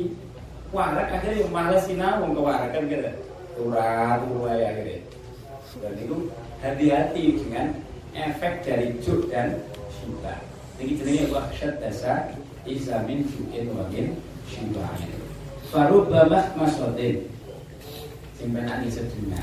warak 0.72 1.08
akhirnya 1.12 1.44
yang 1.44 1.52
malas 1.52 1.84
sinau 1.88 2.28
ke 2.32 2.42
warak 2.42 2.70
kan 2.72 2.84
gitu. 2.88 3.12
Turah 3.56 4.20
ya 4.56 4.68
akhirnya 4.72 5.00
dan 5.80 5.96
itu 5.96 6.18
hati-hati 6.60 7.24
dengan 7.40 7.68
efek 8.12 8.68
dari 8.68 8.92
juk 9.00 9.32
dan 9.32 9.56
syuta 9.88 10.36
ini 10.84 11.00
jenenge 11.00 11.32
wahsyat 11.32 11.80
dasa 11.80 12.28
isamin 12.68 13.24
jukin 13.24 13.72
wagin 13.72 14.20
syutain 14.52 15.22
farubamah 15.72 16.52
masotin. 16.60 17.24
Simpenan 18.36 18.84
sedina. 18.92 19.40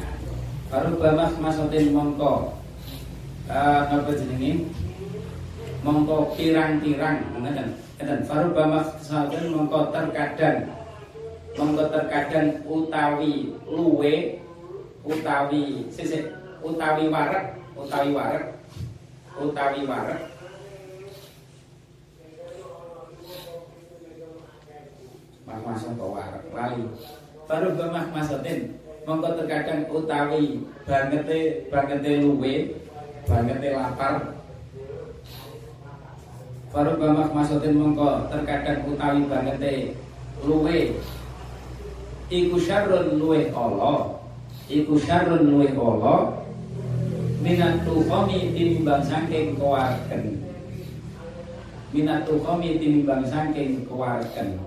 Farubamah 0.68 1.32
masotin 1.40 1.96
mongko. 1.96 2.52
Uh, 3.48 3.88
apa 3.88 4.12
jenenge 4.12 4.68
mongko 5.80 6.36
pirang-pirang. 6.36 7.24
Ngeten 7.40 7.68
ngeten. 7.96 8.18
Faruba 8.28 8.62
maksudun 8.68 9.44
mongko 9.56 9.88
terkadang 9.88 10.68
mongko 11.58 11.90
terkadang 11.90 12.62
utawi 12.62 13.50
luwe 13.66 14.38
utawi 15.02 15.90
sisik 15.90 16.30
utawi 16.62 17.10
warek 17.10 17.58
utawi 17.74 18.14
warek 18.14 18.44
utawi 19.42 19.82
warek 19.82 20.22
Mak 25.48 25.64
masuk 25.64 25.96
ke 25.98 26.06
warek 26.06 26.44
lali 26.54 26.84
Faruba 27.50 27.84
maksudin 27.90 28.78
mongko 29.02 29.28
terkadang 29.34 29.82
utawi 29.90 30.62
bangete 30.86 31.66
bangete 31.72 32.10
luwe 32.22 32.54
bangete 33.26 33.68
lapar. 33.74 34.38
Faruba 36.68 37.32
maksudin 37.32 37.80
mengko 37.80 38.28
terkadang 38.28 38.84
utawi 38.84 39.24
bangete 39.24 39.96
luwe 40.44 41.00
iku 42.28 42.56
syarrun 42.60 43.16
luwe 43.16 43.48
Allah 43.56 44.20
iku 44.68 45.00
syarrun 45.00 45.48
luwe 45.48 45.72
Allah 45.72 46.38
minat 47.38 47.86
tuhami 47.86 48.52
tinimbang 48.52 49.02
saking 49.06 49.56
kewarken. 49.56 50.22
Minat 51.94 52.28
tuhami 52.28 52.76
tinimbang 52.76 53.24
saking 53.24 53.86
kewarken. 53.88 54.60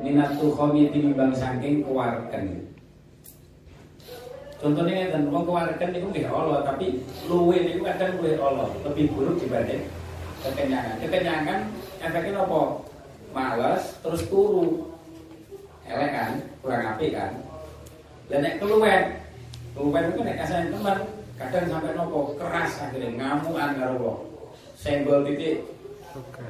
Minat 0.00 0.38
tuhami 0.40 0.88
tinimbang 0.88 1.34
saking 1.34 1.84
kewarken. 1.84 2.46
Contohnya 4.62 5.10
dan 5.10 5.26
wong 5.28 5.42
kewarken 5.42 5.90
niku 5.90 6.06
nggih 6.14 6.30
Allah, 6.30 6.62
tapi 6.62 7.02
luwe 7.26 7.58
niku 7.58 7.82
kadang 7.82 8.14
luwe 8.22 8.38
Allah, 8.38 8.70
lebih 8.86 9.10
buruk 9.10 9.36
dibanding 9.42 9.90
kekenyangan. 10.46 10.96
Kekenyangan 11.02 11.60
efeknya 11.98 12.46
apa? 12.46 12.62
Males 13.32 13.82
terus 14.04 14.22
turu 14.30 14.91
elek 15.92 16.10
kan 16.12 16.32
kurang 16.64 16.82
api 16.96 17.06
kan. 17.12 17.32
Dan 18.32 18.40
nek 18.44 18.56
keluwen. 18.60 19.02
Keluwen 19.76 20.04
itu 20.12 20.20
nek 20.24 20.38
kasih 20.40 20.72
teman. 20.72 20.98
Kadang 21.40 21.66
sampai 21.68 21.92
nopo 21.96 22.38
keras 22.38 22.70
akhirnya 22.80 23.08
ngamuan 23.18 23.70
karo 23.76 23.94
wong. 23.98 24.20
Senggol 24.78 25.24
titik. 25.28 25.64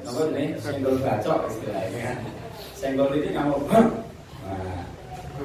Apa 0.03 0.21
ini? 0.31 0.55
Senggol 0.59 0.99
bacok 0.99 1.49
istilahnya. 1.51 2.01
Kan 2.13 2.17
senggol 2.83 3.07
titik 3.15 3.31
ngamuk 3.31 3.63
nah 4.43 4.83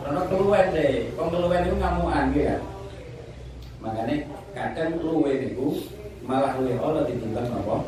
karena 0.03 0.21
keluwen 0.27 0.67
deh. 0.75 1.07
Kong 1.15 1.31
keluwen 1.31 1.63
itu 1.65 1.77
ngamuan 1.79 2.35
gitu 2.35 2.51
ya 2.51 2.57
makanya 3.79 4.27
kadang 4.59 4.99
keluwen 4.99 5.55
itu 5.55 5.87
malah 6.27 6.59
luwe 6.59 6.75
Allah 6.83 7.07
ditimbang 7.07 7.47
nopo. 7.47 7.87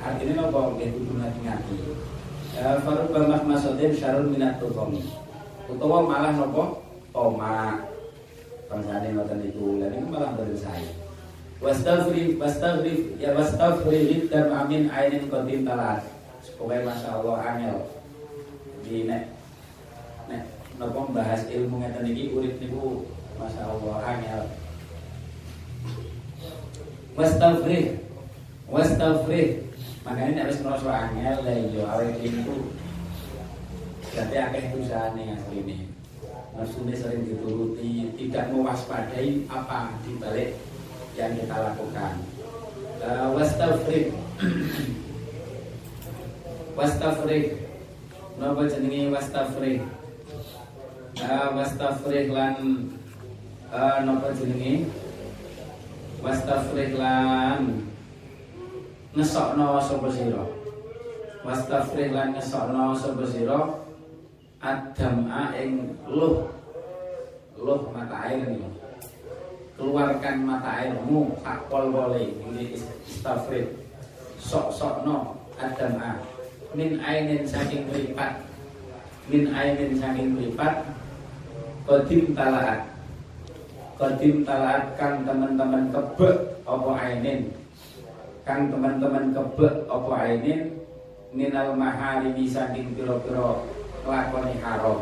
Artinya 0.00 0.48
nopo 0.48 0.74
nggih 0.74 0.88
kudu 0.96 1.12
ngati-ngati. 1.20 1.76
Farubah 2.82 3.60
syarul 3.94 4.32
minat 4.32 4.58
tukomi. 4.58 5.04
Utawa 5.70 5.98
malah 6.06 6.32
nopo 6.34 6.82
toma. 7.14 7.86
Bangsane 8.66 9.14
noten 9.14 9.46
iku. 9.46 9.78
Lan 9.78 9.94
iku 9.94 10.06
malah 10.10 10.34
boten 10.34 10.58
saya. 10.58 10.90
Wastaghfir 11.60 12.40
wastaghfir 12.40 13.20
ya 13.20 13.36
wastaghfir 13.36 14.26
dan 14.32 14.50
amin 14.50 14.88
ainin 14.90 15.28
qadim. 15.30 15.68
Pokoknya 16.56 16.88
Masya 16.88 17.08
Allah 17.20 17.36
angel 17.44 17.76
di 18.80 19.04
nek 19.04 19.28
nek 20.28 20.42
nopo 20.80 21.12
bahas 21.12 21.44
ilmu 21.52 21.84
ngeten 21.84 22.08
iki 22.08 22.32
urip 22.32 22.56
niku 22.58 23.04
Masya 23.36 23.62
Allah 23.68 23.96
angel. 24.08 24.42
Wastaghfir 27.14 28.00
Wastafrih 28.70 29.66
Makanya 30.06 30.32
nek 30.32 30.48
wis 30.48 30.62
ngrasa 30.62 30.90
angel 31.10 31.36
lah 31.44 31.56
yo 31.74 31.82
awake 31.84 32.22
dhewe 32.22 32.56
Jadi 34.10 34.36
akeh 34.42 34.64
dosane 34.74 35.38
asline. 35.38 35.86
Nafsune 36.50 36.92
sering 36.98 37.22
dituruti, 37.30 38.10
tidak 38.18 38.50
mewaspadai 38.50 39.46
apa 39.46 39.94
di 40.02 40.18
balik 40.18 40.50
yang 41.14 41.30
kita 41.38 41.56
lakukan. 41.56 42.14
Uh, 43.00 43.32
wastafrik. 43.38 44.10
Wastafrik. 46.78 47.60
Napa 48.40 48.64
jenenge 48.64 49.12
wastafrik? 49.12 49.84
Uh, 51.20 51.48
wastafrik 51.52 52.32
lan 52.32 52.88
uh, 53.68 54.00
napa 54.00 54.32
jenenge? 54.32 54.88
Wastafrik 56.24 56.96
lan 56.96 57.84
ngesokno 59.12 59.80
sapa 59.80 60.08
sira? 60.08 60.44
Wastafrik 61.44 62.16
lan 62.16 62.32
ngesokno 62.32 62.96
sapa 62.96 63.24
sira 63.28 63.79
adam'a 64.60 65.56
ing 65.56 65.96
luh. 66.04 66.44
Luh 67.60 67.82
mata 67.92 68.28
air 68.28 68.40
nih 68.48 68.64
keluarkan 69.80 70.44
mata 70.44 70.84
airmu 70.84 71.32
akpol 71.40 71.88
boleh. 71.88 72.28
Ini 72.28 72.76
istafrid 73.08 73.72
sok 74.36 74.68
sok 74.72 74.94
no 75.08 75.40
adam'a 75.56 76.20
min 76.76 77.00
ainin 77.00 77.48
saking 77.48 77.88
meripat. 77.88 78.44
Min 79.32 79.48
ainin 79.56 79.96
saking 79.96 80.36
meripat. 80.36 80.84
Kodim 81.88 82.36
talaat. 82.36 82.84
Kodim 83.96 84.44
talaat 84.44 84.94
kang 85.00 85.24
teman-teman 85.24 85.88
kebek 85.88 86.60
opo 86.68 86.92
ainin? 86.92 87.48
Kang 88.44 88.68
teman-teman 88.68 89.32
kebek 89.32 89.88
opo 89.88 90.12
ainin? 90.12 90.76
Minal 91.30 91.78
mahari 91.78 92.42
saking 92.42 92.90
piro-piro 92.98 93.62
lakoni 94.04 94.54
haram. 94.60 95.00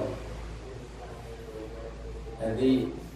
Jadi 2.38 2.70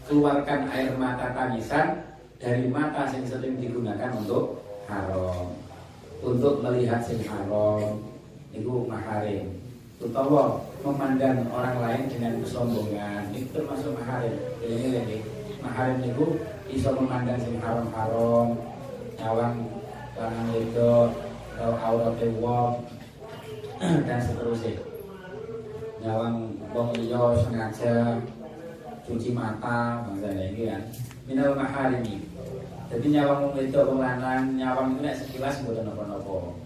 keluarkan 0.06 0.60
air 0.74 0.92
mata 0.98 1.30
tangisan 1.30 2.02
dari 2.42 2.66
mata 2.66 3.06
yang 3.14 3.24
sering 3.26 3.58
digunakan 3.58 4.10
untuk 4.18 4.62
haram. 4.90 5.54
Untuk 6.22 6.62
melihat 6.62 7.02
sing 7.02 7.22
haram 7.26 8.02
itu 8.54 8.86
maharim. 8.86 9.58
Utawa 10.02 10.58
memandang 10.82 11.46
orang 11.54 11.78
lain 11.78 12.02
dengan 12.10 12.42
kesombongan 12.42 13.30
itu 13.30 13.46
termasuk 13.54 13.94
maharim. 13.94 14.34
Ini 14.62 14.86
lagi 14.98 15.18
maharim 15.62 15.98
itu 16.02 16.26
bisa 16.66 16.90
memandang 16.90 17.38
sing 17.38 17.62
haram-haram, 17.62 18.58
nyawang 19.18 19.56
lanang 20.18 20.50
itu, 20.58 20.92
aurat 21.62 22.18
wong 22.42 22.82
dan 24.06 24.18
seterusnya 24.18 24.91
nyawang 26.02 26.58
wong 26.74 26.90
liya 26.98 27.30
sengaja 27.46 28.18
cuci 29.06 29.30
mata 29.30 30.02
bangsa 30.02 30.34
ini 30.34 30.66
kan. 30.66 30.82
Minal 31.30 31.54
maharimi. 31.54 32.26
Jadi 32.90 33.06
nyawang 33.14 33.38
wong 33.46 33.54
itu 33.62 33.78
wong 33.78 34.02
lanang 34.02 34.58
nyawang 34.58 34.98
itu 34.98 35.00
nek 35.06 35.18
sekilas 35.22 35.62
mboten 35.62 35.86
napa-napa 35.86 36.58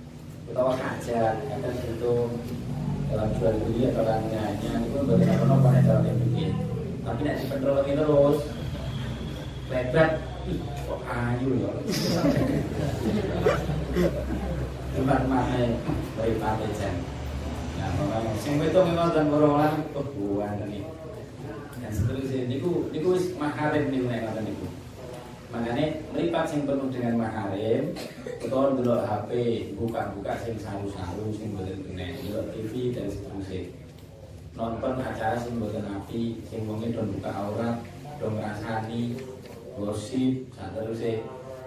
utawa 0.46 0.72
hajat 0.78 1.36
kadang 1.42 1.76
itu 1.84 2.14
dalam 3.10 3.28
jual 3.38 3.54
beli 3.66 3.82
atau 3.92 4.02
lainnya 4.08 4.42
itu 4.56 4.96
mboten 5.04 5.26
napa-napa 5.28 5.68
nek 5.70 5.84
dalam 5.84 6.02
begini 6.06 6.46
tapi 7.06 7.20
nek 7.22 7.38
dipetrolongi 7.38 7.92
terus 7.94 8.38
lebat 9.70 10.10
kok 10.86 11.00
ayu 11.06 11.50
ya. 11.60 11.72
Tempat 14.96 15.20
mana 15.28 15.76
baik 16.16 16.34
pakai 16.40 16.70
jan 16.78 16.94
Nah, 17.76 18.20
sing 18.40 18.56
itu 18.56 18.80
memang 18.80 19.12
dan 19.12 19.28
orang 19.28 19.84
kebuan 19.92 20.56
ini. 20.68 20.80
Dan 21.76 21.92
seterusnya 21.92 22.48
niku 22.48 22.88
niku 22.88 23.14
wis 23.14 23.36
maharim 23.36 23.92
niku 23.92 24.08
nek 24.08 24.24
ngoten 24.24 24.44
niku. 24.48 24.66
Makanya 25.52 25.86
meripat 26.10 26.44
sing 26.50 26.66
penuh 26.66 26.90
dengan 26.90 27.22
maharim, 27.22 27.94
utawa 28.42 28.74
dulu 28.74 28.98
HP, 28.98 29.30
buka-buka 29.78 30.34
sing 30.42 30.58
saru-saru 30.58 31.30
sing 31.36 31.54
boten 31.54 31.86
kena, 31.86 32.18
dulu 32.18 32.50
TV 32.50 32.90
dan 32.96 33.06
seterusnya. 33.06 33.70
Nonton 34.56 34.98
acara 34.98 35.36
sing 35.38 35.60
boten 35.60 35.86
api, 35.86 36.42
sing 36.50 36.66
don 36.66 37.08
buka 37.14 37.30
aurat, 37.30 37.76
don 38.18 38.34
ngrasani, 38.36 39.14
gosip, 39.78 40.48
seterusnya. 40.50 41.22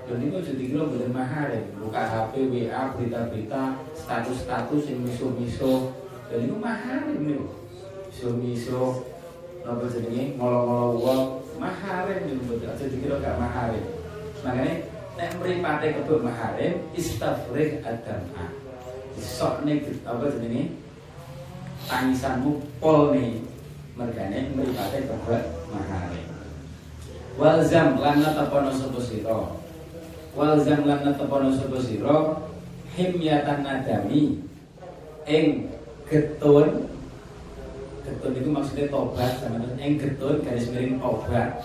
Dan 0.10 0.26
itu 0.26 0.41
jadi 0.41 0.63
kira 0.74 0.89
boten 0.89 1.13
maharim, 1.13 1.69
buka 1.78 2.02
HP, 2.02 2.50
WA, 2.50 2.98
berita-berita, 2.98 3.78
status-status 3.93 4.89
yang 4.89 5.06
miso-miso, 5.06 5.93
dan 6.34 6.50
itu 6.50 6.56
mahal 6.58 7.13
ini 7.13 7.38
miso-miso 8.10 9.06
apa 9.65 9.86
jenenge 9.86 10.34
ngolo-ngolo 10.38 10.89
wong 10.98 11.24
maharim 11.62 12.26
itu 12.26 12.41
betul 12.50 12.74
aja 12.74 12.86
dikira 12.89 13.22
gak 13.22 13.38
maharim 13.38 13.86
makanya 14.41 14.76
nek 15.13 15.30
mripate 15.38 15.88
kebuk 15.93 16.26
maharim 16.26 16.74
istafrih 16.98 17.84
adam'a 17.86 18.50
sok 19.19 19.62
nih 19.67 19.84
apa 20.10 20.26
jenenge 20.38 20.74
tangisanmu 21.86 22.62
pol 22.82 23.13
nih. 23.13 23.45
Mergane 24.00 24.56
mripate 24.56 25.06
kebuk 25.06 25.43
maharim 25.76 26.28
walzam 27.36 28.00
lan 28.00 28.24
natapono 28.24 28.72
sapa 28.72 29.00
sira 29.04 29.59
walzam 30.37 30.85
lan 30.85 31.01
natapono 31.05 31.49
sapa 31.53 31.77
sira 31.81 32.17
himyatan 32.97 33.65
nadami 33.65 34.43
ing 35.29 35.69
getun. 36.09 36.89
Getun 38.09 38.33
itu 38.33 38.49
maksudnya 38.49 38.89
tobat 38.89 39.37
sama 39.37 39.61
eng 39.77 40.01
getun 40.01 40.41
garis 40.41 40.65
miring 40.73 40.97
tobat. 40.97 41.61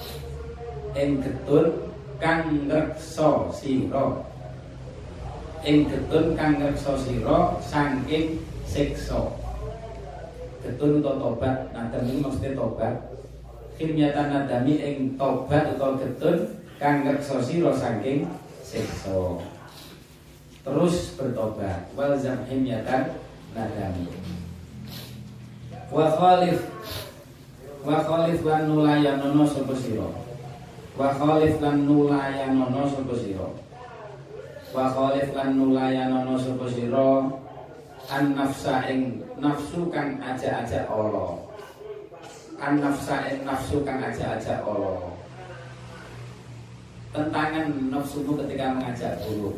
Eng 0.93 1.25
getun 1.25 1.89
kang 2.21 2.69
ngrekso 2.69 3.49
sira. 3.49 4.21
Ing 5.65 5.89
getun 5.89 6.37
kang 6.37 6.61
ngrekso 6.61 6.93
sira 7.01 7.57
saking 7.65 8.45
siksa. 8.69 9.33
Getun 10.61 11.01
atau 11.01 11.17
tobat 11.17 11.73
nadam 11.73 12.05
itu 12.05 12.21
maksudnya 12.21 12.53
tobat. 12.53 12.95
Kimyatan 13.81 14.29
nadami 14.29 14.75
ing 14.85 14.97
tobat 15.17 15.73
atau 15.75 15.97
getun 15.97 16.61
kang 16.77 17.09
ngrekso 17.09 17.41
sira 17.41 17.73
saking 17.73 18.29
siksa 18.75 19.39
terus 20.67 21.15
bertobat. 21.15 21.87
Wal 21.95 22.19
zamhimyatan 22.19 23.15
nadami. 23.55 24.11
Wa 25.95 26.11
khalif. 26.19 26.59
Wa 27.87 28.03
khalif 28.03 28.43
lan 28.43 28.67
nulayanono 28.67 29.47
sapa 29.47 29.77
wa 30.99 31.09
khalif 31.15 31.55
lan 31.63 31.87
nulayanono 31.87 32.83
sapa 32.91 33.15
wa 34.75 34.85
khalif 34.91 35.29
lan 35.31 35.49
nulayanono 35.55 36.35
sapa 36.35 36.67
an 38.05 38.25
nafsa 38.37 38.85
ing 38.91 39.23
nafsu 39.41 39.89
kang 39.89 40.19
aja-aja 40.19 40.85
Allah. 40.91 41.41
An 42.61 42.83
nafsa 42.83 43.23
ing 43.31 43.47
nafsu 43.47 43.81
kang 43.87 44.03
aja-aja 44.03 44.61
Allah 44.61 45.14
tentangan 47.15 47.71
nafsumu 47.95 48.35
ketika 48.43 48.75
mengajak 48.75 49.23
buruk 49.23 49.55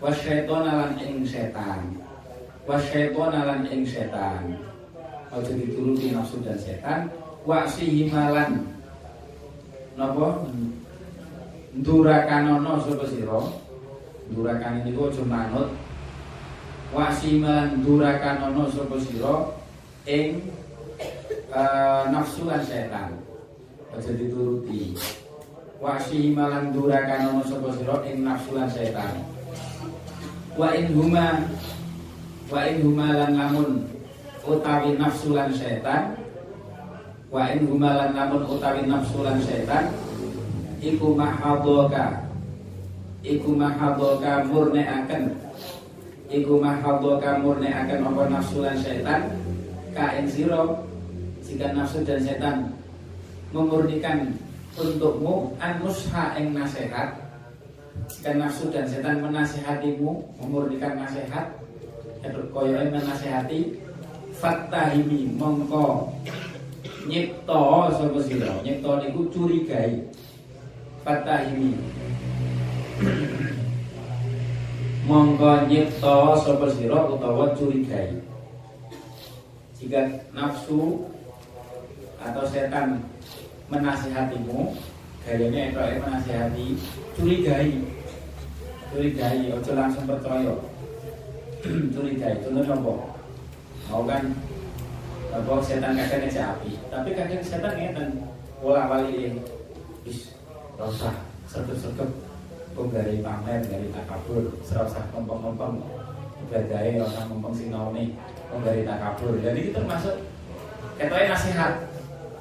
wa 0.00 0.08
syaiton 0.12 0.64
lan 0.64 0.96
ing 0.96 1.24
setan. 1.28 2.00
Wa 2.64 2.80
syaiton 2.80 3.36
lan 3.36 3.68
ing 3.68 3.84
setan. 3.84 4.56
Ojo 5.28 5.52
dituruti 5.52 6.16
nafsu 6.16 6.40
dan 6.40 6.56
setan 6.56 7.12
wa 7.44 7.68
sihimalan 7.68 8.64
napa? 10.00 10.48
Durakanono 11.76 12.80
sapa 12.80 13.04
durakan 14.32 14.80
ini 14.80 14.96
ojo 14.96 15.22
manut. 15.28 15.76
Wa 16.96 17.12
sihimalan 17.12 17.84
durakanono 17.84 18.72
sapa 18.72 18.96
sira? 18.96 19.52
Ing 20.08 20.48
uh, 21.52 22.08
nafsu 22.08 22.48
lan 22.48 22.64
setan. 22.64 23.20
Ojo 23.92 24.10
dituruti 24.16 24.96
wa 25.76 26.00
sihimalan 26.00 26.72
durakanono 26.72 27.44
sapa 27.44 27.68
sira 27.76 27.96
ing 28.08 28.24
nafsu 28.24 28.56
lan 28.56 28.68
setan 28.72 29.24
wa 30.56 30.72
in 30.72 30.88
huma 30.96 31.44
wa 32.48 32.60
in 32.64 32.80
huma 32.80 33.06
lan 33.12 33.32
lamun 33.36 33.70
utawi 34.46 34.96
nafsu 34.96 35.36
lan 35.36 35.52
setan 35.52 36.16
wa 37.26 37.50
in 37.50 37.66
humalan 37.66 38.14
namun 38.14 38.46
utawi 38.46 38.86
nafsu 38.86 39.20
lan 39.26 39.36
setan 39.42 39.90
iku 40.78 41.12
mahadoka 41.18 42.22
iku 43.26 43.50
mahadoka 43.52 44.46
murne 44.46 44.86
akan 44.86 45.34
iku 46.30 46.62
mahadoka 46.62 47.42
murne 47.42 47.68
akan 47.68 47.98
apa 48.06 48.22
nafsu 48.30 48.62
lan 48.62 48.78
setan 48.78 49.34
kain 49.92 50.24
siro 50.30 50.86
jika 51.42 51.74
nafsu 51.74 52.06
dan 52.06 52.22
setan 52.22 52.56
memurnikan 53.50 54.38
untukmu 54.76 55.56
an 55.56 55.80
ing 56.36 56.52
nasihat. 56.52 57.16
Jika 58.06 58.36
nafsu 58.36 58.68
dan 58.68 58.84
setan 58.84 59.24
menasihatimu 59.24 60.36
memurnikan 60.40 61.00
nasihat. 61.00 61.56
Koyo 62.52 62.76
menasihati. 62.92 63.80
Fatahimi 64.36 65.32
mongko. 65.40 66.12
Nyipta 67.08 67.88
sapa 67.96 68.18
sira? 68.20 68.52
Nyipta 68.60 69.00
niku 69.00 69.32
curigai. 69.32 70.04
Fatahimi 71.00 71.72
mongko 75.08 75.70
nyipta 75.70 76.36
sapa 76.36 76.66
sira 76.76 77.00
utawa 77.08 77.56
curigai. 77.56 78.20
Jika 79.80 80.04
nafsu 80.36 81.08
atau 82.20 82.44
setan 82.44 83.00
menasihatimu 83.66 84.78
gayanya 85.26 85.60
itu 85.74 85.78
menasihati 86.06 86.66
curigai. 87.18 87.72
Curigai. 88.94 89.42
Ojo 89.50 89.70
langsung 89.74 90.06
percaya. 90.06 90.54
Curigai. 91.94 92.34
Contohnya 92.46 92.78
apa 92.78 92.94
mau 93.90 94.02
kan? 94.06 94.24
Apa 95.34 95.52
setan 95.58 95.98
kadang 95.98 96.22
ngejak 96.22 96.46
api. 96.56 96.70
Tapi 96.86 97.08
kadang 97.18 97.42
setan 97.42 97.74
ngeten. 97.74 98.08
Pola 98.62 98.86
wali 98.88 99.42
bis 100.06 100.32
rasa 100.78 101.12
sergep-sergep 101.50 102.10
kok 102.72 102.86
dari 102.94 103.18
pamer 103.18 103.66
dari 103.66 103.90
takabur. 103.90 104.54
Serasa 104.62 105.10
kompong-kompong 105.10 105.82
ibadahnya 106.46 107.02
rasa 107.02 107.26
kompong 107.26 107.52
sinau 107.58 107.90
nih 107.90 108.14
kok 108.46 108.62
dari 108.62 108.86
takabur. 108.86 109.34
Jadi 109.42 109.58
itu 109.58 109.70
termasuk 109.74 110.14
ketoknya 110.96 111.34
nasihat 111.34 111.72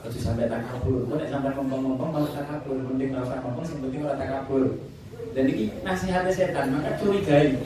Ojo 0.06 0.20
sampai 0.22 0.46
takabur, 0.46 1.02
kok 1.10 1.18
nek 1.18 1.34
sampai 1.34 1.50
kompong-kompong 1.58 2.14
malah 2.14 2.30
takabur, 2.30 2.78
mending 2.78 3.10
rasa 3.18 3.42
sing 3.66 3.82
penting 3.82 4.06
ora 4.06 4.14
takabur. 4.14 4.78
Dan 5.34 5.50
ini 5.50 5.74
nasihatnya 5.82 6.30
setan, 6.30 6.78
maka 6.78 6.94
curigai. 7.02 7.58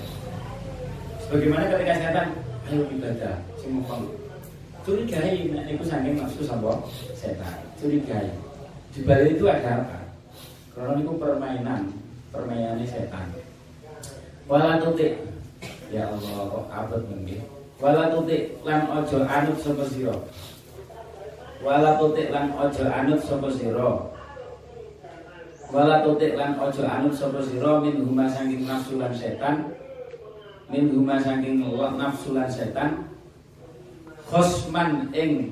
Bagaimana 1.28 1.68
ketika 1.68 2.00
setan, 2.00 2.28
ayo 2.72 2.88
ibadah, 2.96 3.36
sing 3.60 3.76
ngomong. 3.76 4.08
Curigai, 4.88 5.52
nah, 5.52 5.68
itu 5.68 5.84
saking 5.84 6.16
nafsu 6.16 6.48
sama 6.48 6.80
setan. 7.12 7.60
Curigai. 7.76 8.32
Di 8.96 9.04
balik 9.04 9.36
itu 9.36 9.46
ada 9.52 9.84
apa? 9.84 10.00
Karena 10.72 10.96
itu 10.96 11.12
permainan, 11.20 11.82
permainan 12.32 12.80
setan. 12.88 13.36
Wala 14.48 14.80
tutik, 14.80 15.20
ya 15.92 16.08
Allah, 16.08 16.48
kok 16.48 16.66
abad 16.72 17.04
mungkin. 17.04 17.44
Wala 17.84 18.16
tutik 18.16 18.56
lan 18.64 18.88
ojo 18.88 19.28
anut 19.28 19.60
sapa 19.60 19.84
sira. 19.92 20.16
Wala 21.60 22.00
tutik 22.00 22.32
lan 22.32 22.56
ojo 22.56 22.88
anut 22.88 23.20
sapa 23.20 23.52
sira? 23.52 24.08
Wala 25.76 26.08
tutik 26.08 26.40
lan 26.40 26.56
ojo 26.56 26.88
anut 26.88 27.12
sapa 27.12 27.44
sira? 27.44 27.84
Min 27.84 28.00
huma 28.00 28.32
saking 28.32 28.64
nafsu 28.64 28.96
lan 28.96 29.12
setan. 29.12 29.76
Min 30.72 30.96
huma 30.96 31.20
saking 31.20 31.60
nafsu 32.00 32.32
lan 32.32 32.48
setan. 32.48 33.12
Khosman 34.32 35.12
ing 35.12 35.52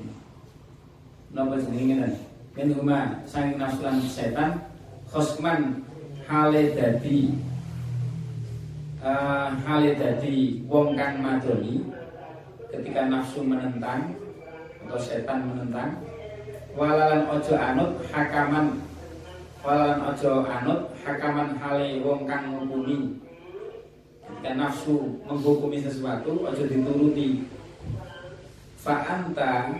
napa 1.36 1.60
jenenge 1.60 2.16
min 2.56 2.72
huma 2.72 3.20
saking 3.28 3.60
nafsu 3.60 3.84
lan 3.84 4.00
setan. 4.00 4.64
Khosman 5.12 5.84
hale 6.24 6.72
dadi 6.72 7.36
uh, 9.04 9.52
hale 9.60 9.92
dadi 9.92 10.64
wong 10.64 10.96
kang 10.96 11.20
madoni 11.20 11.84
ketika 12.72 13.12
nafsu 13.12 13.44
menentang 13.44 14.16
atau 14.88 14.96
setan 14.96 15.44
menentang. 15.44 16.00
Walalan 16.72 17.28
ojo 17.28 17.52
anut 17.52 18.00
hakaman. 18.08 18.80
Walan 19.60 20.00
ojo 20.08 20.48
anut 20.48 20.80
hakaman 21.04 21.60
hale 21.60 22.00
wong 22.00 22.24
kang 22.24 22.56
ngukumi 22.56 23.20
Ketika 24.38 24.54
nafsu 24.54 25.20
menghukumi 25.28 25.82
sesuatu 25.82 26.40
ojo 26.40 26.62
dituruti. 26.64 27.44
Fa'anta 28.78 29.74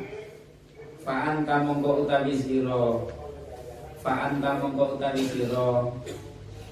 Fa'anta 1.00 1.62
mongko 1.64 2.04
utawi 2.04 2.34
siro 2.36 3.06
Fa'anta 4.02 4.58
mongko 4.60 4.98
utawi 4.98 5.22
siro 5.22 5.94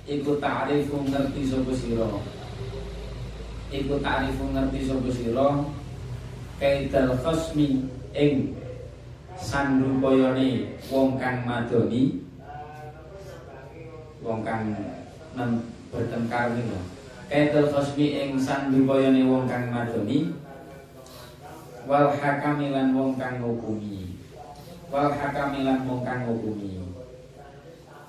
Iku 0.04 0.36
ta'rifu 0.42 1.06
ngerti 1.06 1.46
sopo 1.46 1.70
siro 1.70 2.18
Iku 3.70 3.96
ta'rifu 4.02 4.44
ngerti 4.50 4.90
sopo 4.90 5.08
siro 5.08 5.70
Kaidal 6.58 7.14
khosmi 7.22 7.86
ing 8.16 8.56
koyone 10.00 10.48
wong 10.88 11.20
kang 11.20 11.44
madoni 11.44 12.24
wong 14.24 14.40
kang 14.40 14.72
men 15.36 15.50
bertengkar 15.92 16.56
niku 16.56 16.80
Kaitul 17.26 17.66
khosmi 17.74 18.06
ing 18.22 18.30
sandupayane 18.38 19.26
wong 19.28 19.44
kang 19.44 19.68
madoni 19.68 20.32
wal 21.84 22.08
hakamilan 22.08 22.96
wong 22.96 23.18
kang 23.20 23.42
ngukumi 23.44 24.16
wal 24.88 25.12
hakamilan 25.12 25.84
wong 25.84 26.00
kang 26.00 26.24
ngukumi 26.24 26.88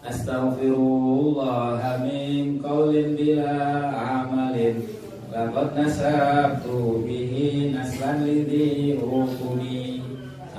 Astaghfirullah 0.08 2.00
min 2.00 2.64
qaulin 2.64 3.12
bila 3.18 3.60
amalin 3.92 4.80
Laqad 5.28 5.76
nasabtu 5.76 7.04
bihi 7.04 7.76
naslan 7.76 8.24
lidhi 8.24 8.96
hukumi 8.96 9.87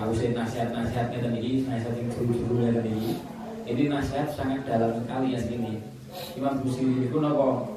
Sausai 0.09 0.33
nasihat-nasihat 0.33 1.13
ngeten 1.13 1.37
iki, 1.37 1.69
nasihat 1.69 1.93
yang 2.01 2.09
juru-juru 2.09 2.65
ngeten 2.65 2.97
iki 2.97 3.13
ini 3.69 3.93
nasihat 3.93 4.33
sangat 4.33 4.65
dalam 4.65 4.97
sekali 5.05 5.37
ya 5.37 5.39
segini. 5.45 5.85
Imam 6.33 6.65
Busiri 6.65 7.13
itu 7.13 7.21
nopo 7.21 7.69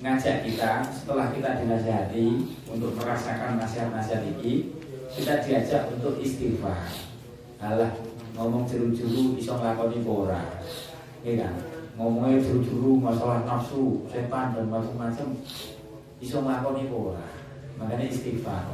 ngajak 0.00 0.48
kita 0.48 0.80
setelah 0.88 1.28
kita 1.36 1.60
dinasihati 1.60 2.40
untuk 2.72 2.96
merasakan 2.96 3.60
nasihat-nasihat 3.60 4.24
ini 4.32 4.72
kita 5.12 5.44
diajak 5.44 5.92
untuk 5.92 6.16
istighfar. 6.24 6.88
Alah 7.60 7.92
ngomong 8.32 8.64
juru-juru 8.64 9.36
iso 9.36 9.52
nglakoni 9.52 10.00
ora. 10.08 10.40
Iya 11.20 11.44
kan? 11.44 11.54
Ngomongnya 12.00 12.40
juru-juru 12.40 12.96
masalah 12.96 13.44
nafsu, 13.44 14.08
setan 14.08 14.56
dan 14.56 14.72
macam-macam 14.72 15.36
iso 16.24 16.40
nglakoni 16.40 16.88
ora. 16.88 17.28
Makanya 17.76 18.08
istighfar. 18.08 18.72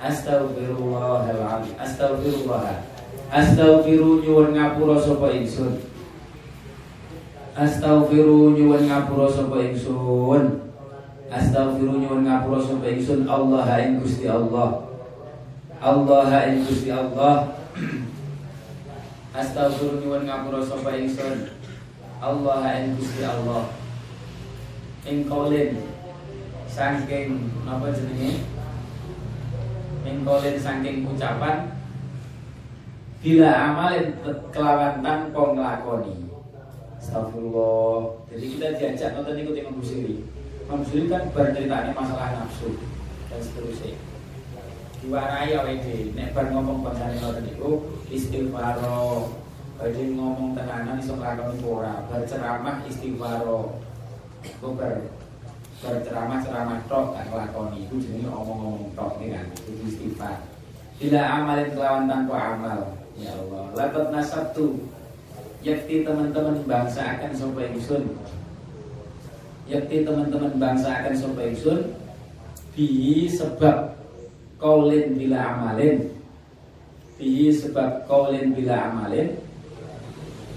Astagfirullahaladzim. 0.00 1.76
Astagfirullah. 1.76 2.80
Astagfiru 3.28 4.24
nyuwun 4.24 4.56
ngapura 4.56 4.96
sapa 4.96 5.28
ingsun. 5.36 5.76
Astaghfiru 7.52 8.56
nyuwun 8.56 8.88
ngapura 8.88 9.28
sapa 9.28 9.60
ingsun. 9.60 10.72
Astaghfiru 11.28 12.00
nyuwun 12.00 12.24
ngapura 12.24 12.64
sapa 12.64 12.88
ingsun 12.88 13.28
Allah 13.28 13.68
ing 13.84 14.00
Gusti 14.00 14.24
Allah. 14.24 14.88
Allah 15.84 16.32
ing 16.48 16.64
Gusti 16.64 16.88
Allah. 16.88 17.52
Astaghfiru 19.36 20.00
nyuwun 20.00 20.24
ngapura 20.24 20.64
sapa 20.64 20.96
ingsun. 20.96 21.52
Allah 22.24 22.64
ing 22.72 22.96
Gusti 22.96 23.20
Allah. 23.20 23.68
Ing 25.04 25.28
kaulin 25.28 25.76
saking 26.72 27.52
napa 27.68 27.92
jenenge? 27.92 28.59
Ing 30.00 30.24
kaulin 30.24 30.56
saking 30.56 31.04
ucapan 31.04 31.76
bila 33.20 33.52
amalin 33.52 34.16
kelawan 34.48 35.04
tanpa 35.04 35.42
nglakoni. 35.52 36.16
Astagfirullah. 37.00 38.16
Jadi 38.32 38.44
kita 38.56 38.66
diajak 38.76 39.10
nonton 39.16 39.40
ikut 39.40 39.56
Imam 39.56 39.76
Busiri. 39.80 40.24
Imam 40.68 40.84
Busiri 40.84 41.08
kan 41.08 41.28
berceritanya 41.32 41.92
masalah 41.92 42.36
nafsu 42.40 42.76
dan 43.28 43.40
seterusnya. 43.40 43.96
Diwarai 45.00 45.52
oleh 45.56 45.80
di 45.80 46.12
nek 46.12 46.36
ngomong 46.36 46.84
bahasane 46.84 47.20
nonton 47.20 47.48
itu 47.48 47.70
istighfar. 48.08 48.80
Badhe 49.80 50.12
ngomong 50.12 50.52
tenanan 50.52 51.00
iso 51.00 51.16
nglakoni 51.16 51.60
ora. 51.64 52.04
Berceramah 52.08 52.84
istighfar. 52.88 53.44
Kok 54.60 54.72
ber 55.80 55.96
berceramah 55.96 56.44
ceramah 56.44 56.80
tok 56.92 57.16
kan 57.16 57.24
nglakoni 57.32 57.88
itu 57.88 57.94
jenenge 58.04 58.28
omong-omong 58.28 58.92
tok 58.92 59.16
nih 59.16 59.32
kan. 59.32 59.46
Itu 59.64 59.82
istighfar. 59.88 60.36
Bila 61.00 61.20
amalin 61.24 61.68
kelawan 61.72 62.04
tanpa 62.04 62.36
amal. 62.36 62.80
Ya 63.16 63.32
Allah, 63.36 63.64
latat 63.76 64.06
nasabtu 64.12 64.80
yakti 65.64 66.04
teman-teman 66.04 66.60
bangsa 66.68 67.16
akan 67.16 67.32
sopa 67.32 67.64
ingsun. 67.68 68.16
Yakti 69.68 70.04
teman-teman 70.04 70.52
bangsa 70.60 70.88
akan 71.00 71.14
sopa 71.16 71.40
ingsun 71.48 71.96
bi 72.76 73.28
sebab 73.28 73.96
kaulin 74.60 75.16
bila 75.16 75.56
amalin. 75.56 76.12
Bi 77.16 77.48
sebab 77.48 78.04
kaulin 78.04 78.52
bila 78.52 78.92
amalin. 78.92 79.36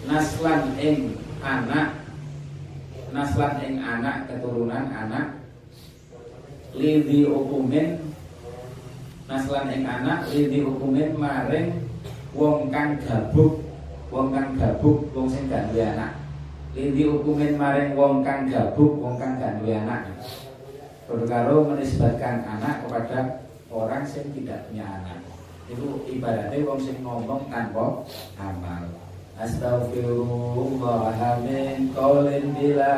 Naslan 0.03 0.75
ing 0.83 1.15
anak 1.39 2.02
naslan 3.13 3.61
ing 3.61 3.77
anak 3.77 4.25
keturunan 4.25 4.89
anak. 4.89 5.37
Lidi 6.73 7.29
hukumin. 7.29 8.01
Naslan 9.29 9.69
ing 9.69 9.85
anak 9.85 10.27
lidi 10.33 10.65
hukumin 10.65 11.13
maring 11.13 11.85
wong 12.33 12.73
kang 12.73 12.97
gabuk. 12.97 13.61
Wong 14.09 14.33
kang 14.33 14.57
gabuk 14.57 15.13
wong 15.13 15.29
sing 15.29 15.45
gak 15.45 15.69
duwe 15.69 15.85
anak. 15.93 16.17
Lindi 16.73 17.05
hukumin 17.05 17.53
maring 17.53 17.93
wong 17.93 18.25
kang 18.25 18.49
gabuk 18.49 18.97
wong 18.97 19.21
kang 19.21 19.37
gak 19.37 19.61
duwe 19.61 19.77
anak. 19.77 20.09
Padha 21.05 21.25
karo 21.29 21.69
menisbatkan 21.69 22.41
anak 22.41 22.81
kepada 22.81 23.45
orang 23.69 24.01
yang 24.01 24.27
tidak 24.33 24.59
punya 24.65 24.85
anak. 24.89 25.19
Itu 25.69 26.01
ibaratnya 26.09 26.65
wong 26.65 26.79
sing 26.81 27.05
ngomong 27.05 27.47
tanpa 27.53 28.01
amal 28.41 29.02
Astaghfirullah 29.33 31.17
min 31.41 31.89
qaulin 31.93 32.53
bila 32.53 32.93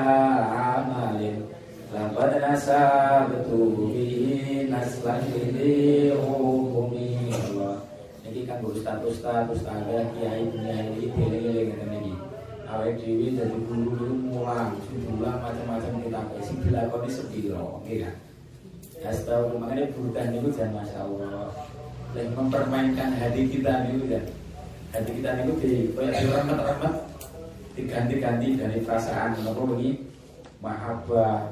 amalin. 0.51 1.47
Laqad 1.95 2.43
nasabtu 2.43 3.55
bihi 3.91 4.67
naslan 4.67 5.23
bihi 5.31 6.11
hukumi 6.11 7.31
Allah 7.31 7.87
Ini 8.27 8.43
kan 8.43 8.59
ustaz-ustaz, 8.67 9.47
ustazah, 9.47 10.03
kiai, 10.11 10.43
kiai, 10.51 10.91
kiai, 10.91 11.39
kiai, 11.39 11.71
ini 11.71 12.11
awake 12.75 12.99
dhewe 12.99 13.27
dadi 13.37 13.57
guru 13.71 14.09
mulang, 14.27 14.75
mulang 15.07 15.39
macam-macam 15.39 15.93
kita 16.03 16.21
sing 16.43 16.57
dilakoni 16.65 17.09
sepiro, 17.09 17.79
kan? 17.85 18.15
Astaga, 19.05 19.53
makanya 19.55 19.93
burutan 19.93 20.33
itu 20.33 20.49
jangan 20.51 20.81
masya 20.81 20.99
Allah. 21.05 21.53
Lagi 22.15 22.31
mempermainkan 22.33 23.09
hati 23.21 23.41
kita 23.53 23.85
itu 23.91 24.03
dan 24.09 24.23
hati 24.95 25.11
kita 25.19 25.29
itu 25.43 25.53
di 25.59 25.73
kayak 25.91 26.23
diremet-remet 26.23 26.93
diganti-ganti 27.75 28.47
dari 28.55 28.79
perasaan 28.87 29.35
apa 29.35 29.63
ini 29.75 29.99
mahabbah 30.63 31.51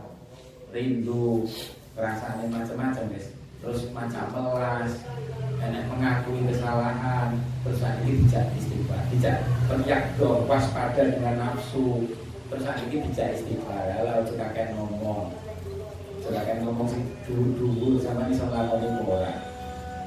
rindu 0.72 1.44
perasaan 1.92 2.48
yang 2.48 2.52
macam-macam 2.56 3.04
guys. 3.12 3.28
Terus 3.60 3.88
macam 3.92 4.28
melas 4.32 4.92
enak 5.60 5.84
mengakui 5.92 6.40
kesalahan 6.48 7.36
terus 7.68 7.84
ini 7.84 8.24
tidak 8.28 8.46
istighfar 8.56 9.02
tidak 9.12 9.38
teriak 9.68 10.04
dong 10.16 10.48
waspada 10.48 11.04
dengan 11.04 11.36
nafsu. 11.44 12.08
Terus 12.48 12.64
ini 12.88 13.12
tidak 13.12 13.30
istighfar 13.36 13.84
lalu 14.08 14.24
juga 14.32 14.46
kayak 14.56 14.72
ngomong. 14.80 15.36
Kayak 16.24 16.64
ngomong 16.64 16.88
sih 16.88 17.04
dulu-dulu 17.28 18.00
sama 18.00 18.32
ini 18.32 18.36
sama 18.40 18.64
apa 18.64 18.80
nih 18.80 18.92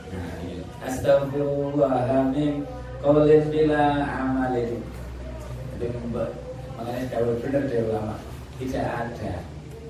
nah 0.07 0.29
ini 0.47 0.63
astagfirullahaladzim 0.87 2.63
Qaulin 3.05 3.45
bila 3.53 3.85
amalin 4.05 4.81
Jadi 5.77 5.87
makanya 6.77 7.05
kalau 7.13 7.37
benar 7.41 7.65
dari 7.69 7.85
ulama 7.85 8.17
Tidak 8.57 8.85
ada 8.85 9.33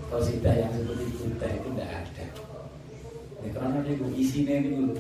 Qasidah 0.07 0.55
yang 0.55 0.71
seperti 0.71 1.19
kita 1.19 1.47
itu 1.51 1.67
tidak 1.75 1.91
ada. 1.91 2.31
Ya, 3.43 3.51
Karena 3.51 3.83
itu 3.83 4.07
isinya 4.15 4.55
itu 4.63 4.95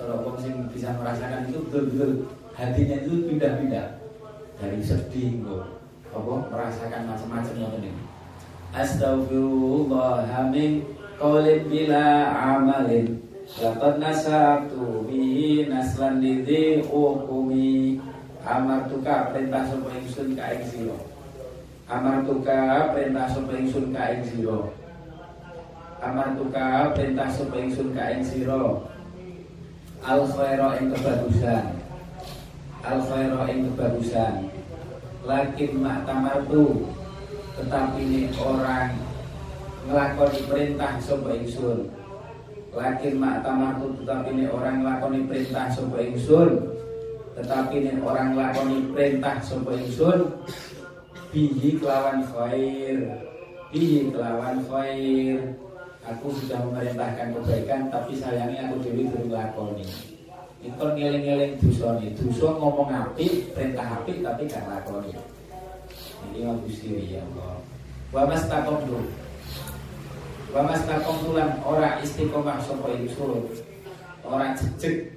Kalau 0.00 0.24
orang 0.24 0.40
sing 0.40 0.64
bisa 0.72 0.96
merasakan 0.96 1.44
itu 1.48 1.58
betul-betul 1.68 2.12
Hatinya 2.56 2.96
itu 3.04 3.28
pindah-pindah. 3.28 4.00
Dari 4.58 4.82
sedih 4.82 5.38
kok 5.44 5.64
Apa? 6.12 6.34
Merasakan 6.50 7.06
macam-macam 7.08 7.54
yang 7.56 7.72
ini. 7.84 7.92
Astagfirullahaladzim 8.72 10.72
Qaulin 11.16 11.60
bila 11.66 12.04
amalin 12.30 13.27
Laqad 13.56 13.96
nasabtu 13.96 15.08
bihi 15.08 15.72
naslan 15.72 16.20
lidhi 16.20 16.84
hukumi 16.84 17.96
Amartuka 18.48 19.28
perintah 19.28 19.66
sapa 19.66 19.92
ingsun 19.98 20.32
ka 20.38 20.56
ing 20.56 20.64
sira? 20.68 20.96
Amartuka 21.90 22.92
perintah 22.96 23.28
sapa 23.28 23.52
ingsun 23.60 23.92
ka 23.92 24.14
ing 24.14 24.24
sira? 24.24 24.60
Amartuka 26.00 26.96
perintah 26.96 27.28
sapa 27.28 27.56
ingsun 27.60 27.92
ka 27.92 28.04
ing 28.14 28.24
sira? 28.24 28.62
Al 30.06 30.22
khaira 30.32 30.80
ing 30.80 30.88
kebagusan. 30.94 31.64
Al 32.86 32.98
khaira 33.04 33.40
ing 33.52 33.60
kebagusan. 33.68 34.34
Lakin 35.28 35.72
mak 35.82 36.08
tamartu 36.08 36.88
Tetapi 37.58 38.00
ini 38.00 38.32
orang 38.38 38.96
ngelakoni 39.90 40.40
perintah 40.46 40.96
sapa 41.02 41.36
ingsun 41.36 41.97
Lakin 42.78 43.18
mak 43.18 43.42
tamatu 43.42 43.90
tetapi 43.98 44.30
ini 44.38 44.46
orang 44.46 44.86
lakoni 44.86 45.26
perintah 45.26 45.66
sopa 45.74 45.98
ingsun. 45.98 46.62
Tetapi 47.34 47.74
ini 47.74 47.92
orang 47.98 48.38
lakoni 48.38 48.86
perintah 48.94 49.42
sopa 49.42 49.74
ingsun. 49.74 50.30
Bihi 51.34 51.82
kelawan 51.82 52.22
khair. 52.30 53.18
Bihi 53.74 54.14
kelawan 54.14 54.62
khair. 54.70 55.58
Aku 56.08 56.32
sudah 56.32 56.64
memerintahkan 56.64 57.36
kebaikan 57.36 57.92
Tapi 57.92 58.16
sayangnya 58.16 58.72
aku 58.72 58.80
dewi 58.80 59.04
belum 59.12 59.28
lakoni 59.28 59.84
Itu 60.64 60.84
ngeling-ngeling 60.96 61.60
dosa 61.60 62.00
nih 62.00 62.16
Dosa 62.16 62.48
ngomong 62.56 62.88
api, 62.88 63.52
perintah 63.52 64.00
api 64.00 64.24
Tapi 64.24 64.42
gak 64.48 64.64
lakoni 64.72 65.12
Ini 66.32 66.48
Gusti 66.64 67.12
ya 67.12 67.20
Allah. 67.20 67.60
Wa 68.08 68.24
mas 68.24 68.48
takom 68.48 68.80
Wa 70.48 70.64
mastakom 70.64 71.16
tulan 71.28 71.60
ora 71.60 72.00
istiqomah 72.00 72.56
sapa 72.56 72.96
ingsun. 72.96 73.44
Ora 74.24 74.56
jejeg 74.56 75.12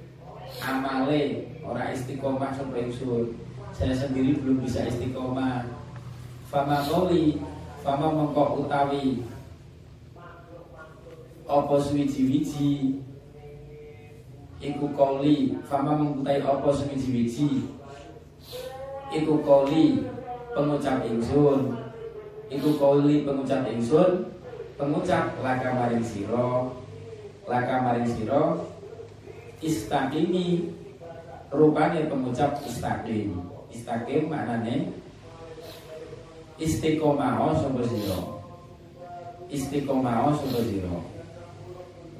amale, 0.60 1.48
ora 1.64 1.88
istiqomah 1.88 2.52
sapa 2.52 2.76
ingsun. 2.76 3.32
Saya 3.72 3.96
sendiri 3.96 4.36
belum 4.44 4.60
bisa 4.60 4.84
istiqomah. 4.84 5.64
Fama 6.52 6.84
qoli, 6.84 7.40
fama 7.80 8.12
mengko 8.12 8.60
utawi 8.60 9.24
apa 11.48 11.74
suwiji-wiji 11.76 13.02
iku 14.62 14.86
koli 14.94 15.58
fama 15.66 15.98
mengkutai 15.98 16.38
apa 16.40 16.68
suwiji-wiji 16.70 17.66
iku 19.12 19.34
koli 19.42 20.06
pengucap 20.54 21.02
ingsun 21.04 21.76
iku 22.48 22.70
koli 22.78 23.26
pengucap 23.26 23.68
ingsun 23.68 24.31
pengucap 24.78 25.36
laka 25.40 25.68
maring 25.74 26.04
siro 26.04 26.76
laka 27.48 27.74
maring 27.84 28.08
siro 28.08 28.68
istaqimi 29.62 30.72
rupanya 31.52 32.08
pengucap 32.08 32.58
istaqim 32.64 33.36
istaqim 33.72 34.28
maknanya 34.28 34.92
istiqomah 36.62 37.56
sapa 37.58 37.82
sira. 37.88 38.20
Istiqomah 39.50 40.32
sapa 40.36 40.60
sira. 40.64 40.96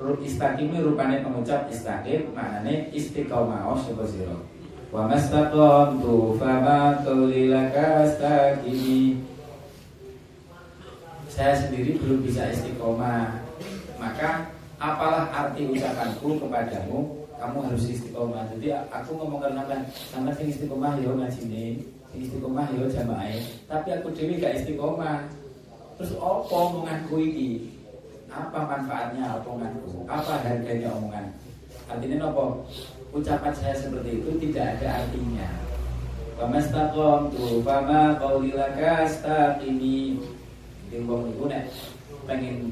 Istaqimi 0.02 0.82
rupanya 0.82 1.22
pengucap 1.22 1.70
istaqim 1.70 2.34
maknanya 2.34 2.90
istiqomah 2.90 3.76
sapa 3.78 4.04
sira. 4.08 4.36
Wa 4.92 5.08
mastaqamtu 5.08 6.36
fama 6.36 7.00
qawli 7.00 7.48
laka 7.48 8.04
astaqimi 8.04 9.16
saya 11.32 11.56
sendiri 11.56 11.96
belum 11.96 12.20
bisa 12.28 12.52
istiqomah. 12.52 13.32
Maka 13.96 14.52
apalah 14.76 15.32
arti 15.32 15.64
ucapanku 15.64 16.36
kepadamu 16.36 17.08
kamu 17.40 17.58
harus 17.64 17.84
istiqomah. 17.88 18.44
Jadi 18.52 18.76
aku 18.92 19.10
ngomong 19.16 19.40
karena 19.40 19.62
kan 19.64 19.80
sama 20.12 20.30
sing 20.36 20.52
istiqomah 20.52 21.00
yo 21.00 21.16
ngaji 21.16 21.42
nih 21.48 21.70
sing 22.12 22.20
istiqomah 22.28 22.68
yo 22.76 22.84
jamaah 22.92 23.40
tapi 23.64 23.88
aku 23.96 24.12
dewi 24.12 24.36
gak 24.36 24.60
istiqomah. 24.60 25.24
Terus 25.96 26.12
apa 26.20 26.52
omonganku 26.52 27.16
ini 27.16 27.72
apa 28.28 28.58
manfaatnya 28.64 29.40
omonganku? 29.40 30.04
Apa 30.08 30.40
harganya 30.44 30.88
omongan? 30.92 31.26
Artinya 31.88 32.28
apa? 32.28 32.44
Ucapan 33.12 33.52
saya 33.52 33.76
seperti 33.76 34.20
itu 34.20 34.30
tidak 34.40 34.80
ada 34.80 35.04
artinya. 35.04 35.48
Pamastaqom 36.40 37.28
tu 37.28 37.60
fama 37.60 38.16
qaulilaka 38.16 39.04
astaqimi 39.04 40.16
Jadi 40.92 41.08
wong 41.08 41.32
niku 41.32 41.48
nek 41.48 41.72
pengen 42.28 42.68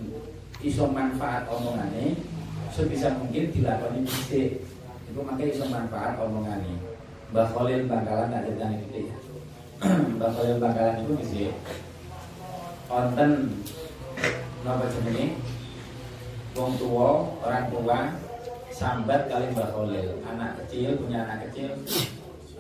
iso 0.61 0.85
manfaat 0.93 1.49
omongane 1.49 2.21
sebisa 2.69 3.17
mungkin 3.17 3.49
dilakoni 3.49 4.05
mesti. 4.05 4.61
Itu 5.09 5.25
makanya 5.25 5.57
iso 5.57 5.65
manfaat 5.73 6.21
omongane. 6.21 6.77
Mbak 7.33 7.49
Khalil 7.57 7.89
Bangkalan 7.89 8.29
ada 8.29 8.45
cerita 8.45 8.69
ini 8.77 9.09
ya. 9.09 9.17
Mbak 10.21 10.31
Khalil 10.37 10.61
Bangkalan 10.61 11.01
itu 11.01 11.13
mesti 11.17 11.45
konten 12.93 13.31
napa 14.69 14.85
jenenge? 15.01 15.41
Wong 16.61 16.77
tua 16.77 17.25
orang 17.41 17.73
tua 17.73 17.99
sambat 18.69 19.33
kali 19.33 19.49
Mbak 19.57 19.71
Khalil. 19.73 20.09
Anak 20.29 20.61
kecil 20.61 21.01
punya 21.01 21.25
anak 21.25 21.49
kecil. 21.49 21.73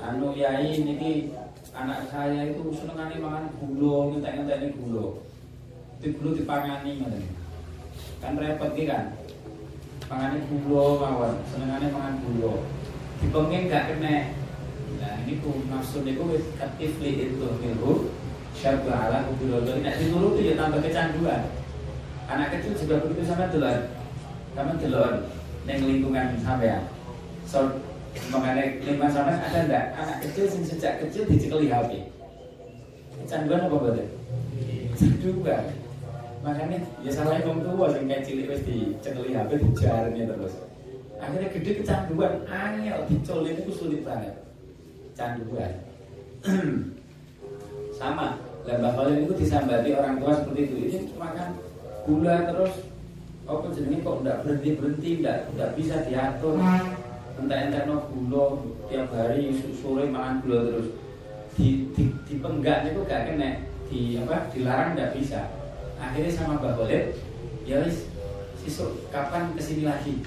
Anu 0.00 0.32
yai 0.32 0.80
niki 0.80 1.36
anak 1.76 2.08
saya 2.08 2.48
itu 2.48 2.72
senengane 2.72 3.20
mangan 3.20 3.52
gula 3.60 4.08
ngentek-ngentek 4.08 4.56
ini 4.64 4.68
gula. 4.80 5.06
di 5.12 5.29
dulu 6.00 6.32
dipangani 6.32 7.04
ngoten. 7.04 7.24
Kan 8.24 8.40
repot 8.40 8.72
iki 8.72 8.88
kan. 8.88 9.12
Pangane 10.08 10.42
gula 10.48 10.98
mawon, 10.98 11.34
senengane 11.52 11.86
mangan 11.92 12.18
gula. 12.24 12.64
Dipenging 13.20 13.68
gak 13.68 13.94
kena. 13.94 14.32
Nah, 15.00 15.16
ini 15.24 15.40
ku 15.40 15.64
nafsu 15.70 16.02
niku 16.02 16.34
wis 16.34 16.44
katifli 16.56 17.30
itu 17.30 17.46
miru 17.60 18.10
syabba 18.56 19.08
ala 19.08 19.28
kubirodo. 19.28 19.76
Nek 19.80 20.00
dituruti 20.00 20.50
ya 20.50 20.54
tambah 20.58 20.80
kecanduan. 20.82 21.42
Anak 22.26 22.58
kecil 22.58 22.74
juga 22.74 23.04
begitu 23.04 23.22
sama 23.28 23.52
delon. 23.52 23.80
Kamu 24.56 24.82
delon 24.82 25.14
ning 25.68 25.78
lingkungan 25.84 26.36
sampean. 26.42 26.84
So, 27.46 27.80
mengenai 28.32 28.82
lingkungan 28.82 29.12
sampean 29.12 29.40
ada 29.40 29.58
ndak 29.68 29.84
anak 29.94 30.18
kecil 30.26 30.44
sing 30.48 30.64
sejak 30.66 31.00
kecil 31.06 31.28
dicekeli 31.28 31.70
HP? 31.70 32.08
Kecanduan 33.24 33.68
apa 33.68 33.76
betul? 33.78 34.08
Kecanduan 34.96 35.64
makanya 36.40 36.80
ya 37.04 37.10
salah 37.12 37.36
wong 37.44 37.60
tua 37.60 37.92
sing 37.92 38.08
kayak 38.08 38.24
cilik 38.24 38.48
wis 38.48 38.64
dicekeli 38.64 39.36
HP 39.36 39.50
dijarnya 39.60 40.24
terus. 40.24 40.54
Akhirnya 41.20 41.52
gede 41.52 41.70
kecanduan. 41.84 42.32
Angel 42.48 42.98
dicolin 43.12 43.60
itu 43.60 43.72
sulit 43.76 44.00
banget. 44.00 44.34
Canduan 45.12 45.72
sama 48.00 48.40
lembah 48.64 48.92
kolin 48.96 49.28
itu 49.28 49.34
disambati 49.36 49.92
orang 49.92 50.16
tua 50.16 50.32
seperti 50.40 50.60
itu. 50.64 50.74
Ini 50.80 50.98
makan 51.20 51.48
gula 52.08 52.36
terus. 52.48 52.74
Apa 53.44 53.66
jenenge 53.74 54.00
kok 54.00 54.18
enggak 54.24 54.40
berhenti 54.46 54.70
berhenti 54.80 55.10
enggak 55.20 55.38
enggak 55.52 55.70
bisa 55.76 55.94
diatur? 56.08 56.56
Entah 57.36 57.58
entah 57.68 57.82
no 57.84 58.08
gula 58.08 58.64
tiap 58.88 59.12
hari 59.12 59.52
sore 59.76 60.08
makan 60.08 60.40
gula 60.40 60.58
terus. 60.72 60.88
Di 61.60 61.84
di, 61.92 62.08
di 62.24 62.34
penggak 62.40 62.88
itu 62.88 63.04
gak 63.04 63.28
kena. 63.28 63.60
Di 63.92 64.16
apa 64.24 64.48
dilarang 64.56 64.96
enggak 64.96 65.12
bisa 65.20 65.60
akhirnya 66.00 66.32
sama 66.32 66.56
Mbak 66.56 66.72
Khalid 66.80 67.04
ya 67.68 67.76
wis 67.84 68.08
sisuk 68.64 69.12
kapan 69.12 69.52
ke 69.52 69.60
sini 69.60 69.84
lagi? 69.84 70.24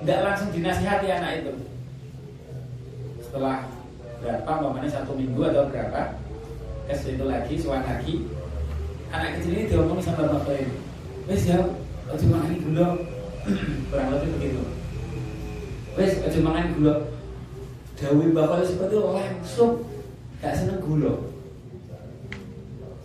Enggak 0.00 0.22
langsung 0.24 0.54
dinasihati 0.54 1.06
anak 1.10 1.44
itu. 1.44 1.52
Setelah 3.20 3.68
berapa 4.22 4.52
momennya 4.62 4.88
satu 4.88 5.18
minggu 5.18 5.42
atau 5.50 5.68
berapa 5.68 6.16
ke 6.86 6.94
situ 6.94 7.24
lagi 7.26 7.54
suan 7.58 7.82
lagi 7.82 8.26
anak 9.10 9.38
kecil 9.38 9.52
ini 9.52 9.68
diomongin 9.68 10.06
sama 10.06 10.30
Mbak 10.30 10.42
Khalid. 10.46 10.70
Wes 11.26 11.44
ya 11.50 11.58
ojo 12.10 12.24
makan 12.30 12.58
gula 12.62 12.88
kurang 13.90 14.08
lebih 14.14 14.30
begitu. 14.38 14.62
Wes 15.98 16.12
ojo 16.22 16.38
makan 16.46 16.66
gula 16.78 16.94
Dawi 18.00 18.32
bakal 18.32 18.64
seperti 18.64 18.96
itu 18.96 19.04
langsung 19.12 19.84
gak 20.40 20.56
seneng 20.56 20.80
gula 20.80 21.20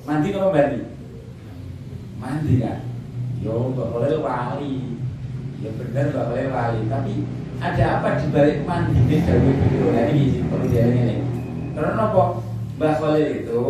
mandi 0.07 0.31
apa 0.31 0.47
mandi 0.55 0.79
mandi 2.25 2.53
kan? 2.65 2.81
Yo 3.45 3.69
bakal 3.77 4.17
wali 4.25 4.97
ya 5.61 5.69
benar 5.77 6.09
bakal 6.09 6.41
wali 6.49 6.79
tapi 6.89 7.13
ada 7.61 7.83
apa 8.01 8.19
di 8.19 8.27
balik 8.33 8.57
mandi 8.65 8.97
ini 8.97 9.21
Dawi 9.21 9.51
begitu 9.53 9.87
nah 9.93 10.05
ini 10.09 10.23
perlu 10.49 10.67
ini 10.73 11.15
karena 11.77 12.07
apa? 12.07 12.23
Mbak 12.75 12.93
Khalil 12.99 13.29
itu 13.39 13.63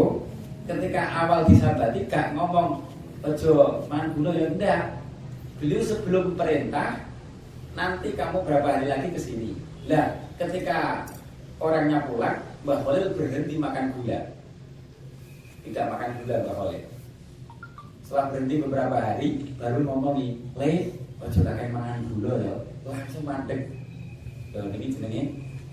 ketika 0.66 1.02
awal 1.14 1.46
disabati 1.46 2.10
gak 2.10 2.34
ngomong 2.34 2.82
ojo 3.22 3.86
man 3.86 4.14
gula 4.18 4.34
ya 4.34 4.50
enggak. 4.50 4.98
Beliau 5.62 5.82
sebelum 5.82 6.34
perintah 6.34 7.06
nanti 7.78 8.18
kamu 8.18 8.42
berapa 8.46 8.66
hari 8.66 8.90
lagi 8.90 9.14
ke 9.14 9.20
sini? 9.22 9.54
Lah 9.86 10.18
ketika 10.42 11.06
orangnya 11.62 12.06
pulang 12.10 12.42
Mbah 12.66 12.82
Khalil 12.82 13.14
berhenti 13.14 13.62
makan 13.62 13.94
gula. 13.94 14.34
Tidak 15.66 15.86
makan 15.86 16.10
gula 16.22 16.36
Mbah 16.46 16.56
Khalil 16.58 16.95
setelah 18.06 18.30
berhenti 18.30 18.62
beberapa 18.62 18.98
hari 19.02 19.28
baru 19.58 19.82
ngomong 19.82 20.14
nih 20.22 20.32
le 20.62 20.72
ojo 21.26 21.40
tak 21.42 21.74
makan 21.74 22.06
gula 22.14 22.34
ya. 22.38 22.56
Langsung 22.86 23.26
mandek. 23.26 23.66
Kalau 24.54 24.70
ini 24.78 24.94
jenenge 24.94 25.22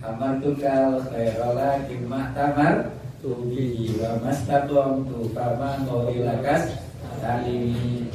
amar 0.01 0.41
tukal 0.41 0.97
khairala 1.13 1.85
kimah 1.85 2.33
tamar 2.33 2.97
tubi 3.21 3.93
wa 4.01 4.17
mastaqom 4.25 5.05
tu 5.05 5.29
fama 5.37 5.85
ngorilakas 5.85 6.73
talimi. 7.21 8.09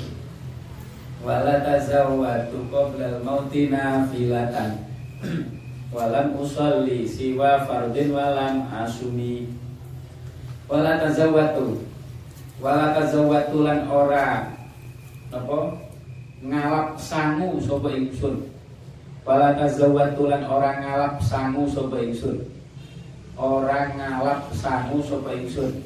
Wala 1.22 1.62
tazawwatu 1.62 2.74
qabla 2.74 3.22
al-mauti 3.22 3.70
nafilatan. 3.70 4.82
Walam 5.94 6.34
usolli 6.42 7.06
siwa 7.06 7.70
fardin 7.70 8.18
walam 8.18 8.66
asumi. 8.74 9.46
Wala 10.66 10.98
tazawwatu 11.06 11.87
wala 12.58 12.98
tazawwatu 12.98 13.62
lan 13.62 13.86
ora 13.86 14.50
apa? 15.30 15.60
Ngalap 16.42 16.98
sangu 16.98 17.58
sapa 17.62 17.90
ingsun. 17.94 18.50
Wala 19.26 19.54
tazawwatu 19.58 20.30
lan 20.30 20.46
ora 20.46 20.82
ngalap 20.82 21.14
sangu 21.22 21.70
sapa 21.70 22.02
ingsun. 22.02 22.46
Ora 23.38 23.94
ngalap 23.94 24.50
sangu 24.54 24.98
sapa 25.06 25.34
ingsun. 25.38 25.86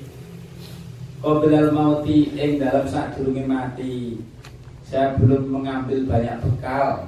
Qobilal 1.21 1.75
mauti 1.75 2.33
ing 2.39 2.57
dalam 2.57 2.87
saat 2.87 3.19
durungi 3.19 3.43
mati. 3.45 4.17
Saya 4.87 5.15
belum 5.19 5.51
mengambil 5.51 6.03
banyak 6.07 6.39
bekal. 6.43 7.07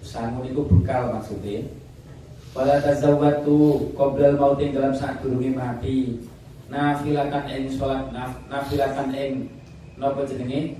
Sangun 0.00 0.48
itu 0.48 0.64
bekal 0.64 1.12
maksudnya. 1.12 1.64
Wala 2.52 2.76
tazawwatu 2.82 3.92
qobilal 3.96 4.36
mauti 4.36 4.68
ing 4.68 4.74
dalam 4.76 4.92
saat 4.92 5.20
durungi 5.24 5.52
mati 5.52 6.29
Nafilatan 6.70 7.44
ing 7.50 7.64
naf, 8.14 8.32
Nafilatan 8.46 9.10
ing 9.10 9.50
Nopo 9.98 10.22
jenenge? 10.22 10.78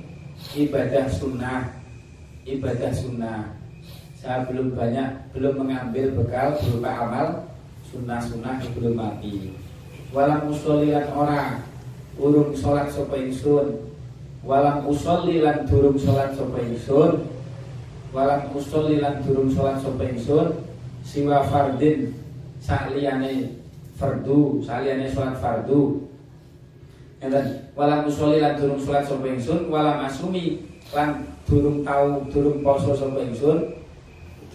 Ibadah 0.55 1.11
sunnah. 1.11 1.83
Ibadah 2.47 2.95
sunnah. 2.95 3.59
Saya 4.17 4.49
belum 4.49 4.73
banyak 4.79 5.35
Belum 5.35 5.61
mengambil 5.61 6.15
bekal 6.17 6.57
berupa 6.57 6.91
amal 7.05 7.29
Sunnah-sunnah 7.91 8.63
belum 8.79 8.95
mati. 8.95 9.51
Walam 10.15 10.47
musolilan 10.47 11.11
orang 11.11 11.67
urung 12.15 12.55
sholat 12.55 12.87
sapa 12.87 13.19
ingsun. 13.19 13.91
Walam 14.47 14.87
usolli 14.87 15.43
lan 15.43 15.67
durung 15.67 15.99
sholat 15.99 16.39
sapa 16.39 16.55
ingsun. 16.63 17.27
Walam 18.15 18.55
usolli 18.55 19.03
lan 19.03 19.27
durung 19.27 19.51
sholat 19.51 19.83
sapa 19.83 20.07
ingsun. 20.07 20.63
Siwa 21.03 21.43
fardin 21.51 22.15
sakliyane 22.63 23.60
fardu 24.01 24.65
sakliyane 24.65 25.13
sholat 25.13 25.37
fardu. 25.37 26.09
Dan 27.21 27.69
walam 27.77 28.09
usolli 28.09 28.41
lan 28.41 28.57
durung 28.57 28.81
sholat 28.81 29.05
sapa 29.05 29.29
ingsun 29.29 29.69
walam 29.69 30.01
asumi 30.09 30.65
lan 30.97 31.29
durung 31.45 31.85
tau 31.85 32.25
durung 32.33 32.65
poso 32.65 32.97
sapa 32.97 33.21
ingsun 33.21 33.77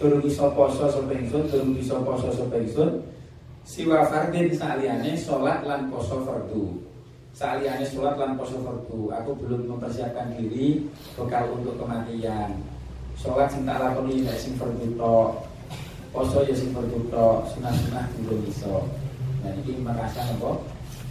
durung 0.02 0.26
iso 0.26 0.50
poso 0.50 0.90
sapa 0.90 1.14
ingsun 1.14 1.46
durung 1.46 1.78
iso 1.78 2.02
poso 2.02 2.34
sapa 2.34 2.58
ingsun 2.58 3.06
siwa 3.62 4.02
fardin 4.10 4.50
sakliyane 4.50 5.14
sholat 5.14 5.62
lan 5.62 5.86
poso 5.86 6.26
fardu. 6.26 6.82
Saliannya 7.36 7.84
sholat 7.84 8.16
lan 8.16 8.32
poso 8.40 8.56
fardu. 8.64 9.12
Aku 9.12 9.36
belum 9.36 9.68
mempersiapkan 9.68 10.32
diri 10.32 10.88
Bekal 11.20 11.52
untuk 11.52 11.76
kematian. 11.76 12.64
Sholat 13.12 13.52
sing 13.52 13.68
tak 13.68 13.76
lakoni 13.76 14.24
sing 14.40 14.56
fardu 14.56 14.96
tok 14.96 15.44
Poso 16.16 16.44
ya 16.48 16.56
sing 16.56 16.72
fardu 16.72 16.96
tok 17.12 17.44
Sunah-sunah 17.52 18.08
belum 18.24 18.44
Nah 19.42 19.50
ini 19.52 19.72
merasa 19.82 20.20
nopo? 20.32 20.64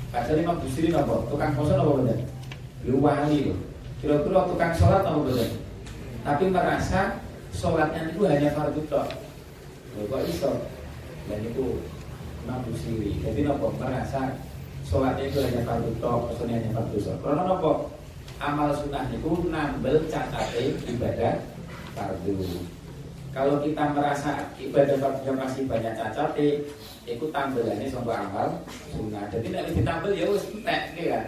Kadang 0.09 0.39
Imam 0.41 0.57
Busiri 0.63 0.89
nopo? 0.89 1.27
Tukang 1.29 1.53
poso 1.53 1.73
nopo 1.75 2.01
bener? 2.01 2.19
Lu 2.87 3.03
wali 3.03 3.51
loh. 3.51 3.59
Kira-kira 3.99 4.47
tukang 4.47 4.73
sholat 4.73 5.01
nopo 5.03 5.29
bener? 5.29 5.49
Tapi 6.25 6.43
merasa 6.49 7.21
sholatnya 7.53 8.09
itu 8.09 8.21
hanya 8.25 8.49
fardu 8.55 8.81
tok. 8.89 9.07
Loh 9.95 10.03
kok 10.09 10.23
iso? 10.25 10.51
Dan 11.29 11.41
itu 11.45 11.83
Imam 12.45 12.63
Busiri. 12.65 13.21
Jadi 13.21 13.39
nopo? 13.45 13.73
Merasa 13.77 14.39
sholatnya 14.85 15.29
itu 15.29 15.39
hanya 15.41 15.61
fardu 15.65 15.91
tok, 16.01 16.31
maksudnya 16.31 16.61
hanya 16.61 16.71
fardu 16.73 16.97
tok. 17.01 17.17
Karena 17.21 17.43
apa? 17.49 17.71
Amal 18.35 18.75
sunnah 18.75 19.07
itu 19.15 19.47
nambel 19.47 20.11
catate 20.11 20.75
ibadah 20.91 21.39
fardu. 21.95 22.35
Kalau 23.35 23.59
kita 23.59 23.91
merasa 23.91 24.47
ibadah 24.55 24.95
fardu 24.95 25.35
masih 25.35 25.67
banyak 25.67 25.91
cacate, 25.91 26.71
itu 27.03 27.25
tambelannya 27.35 27.91
sama 27.91 28.15
amal 28.15 28.47
sunnah. 28.95 29.27
Jadi 29.27 29.51
tidak 29.51 29.75
ditambel 29.75 30.11
ya 30.15 30.25
wis 30.31 30.47
entek 30.55 30.81
ya. 30.95 31.19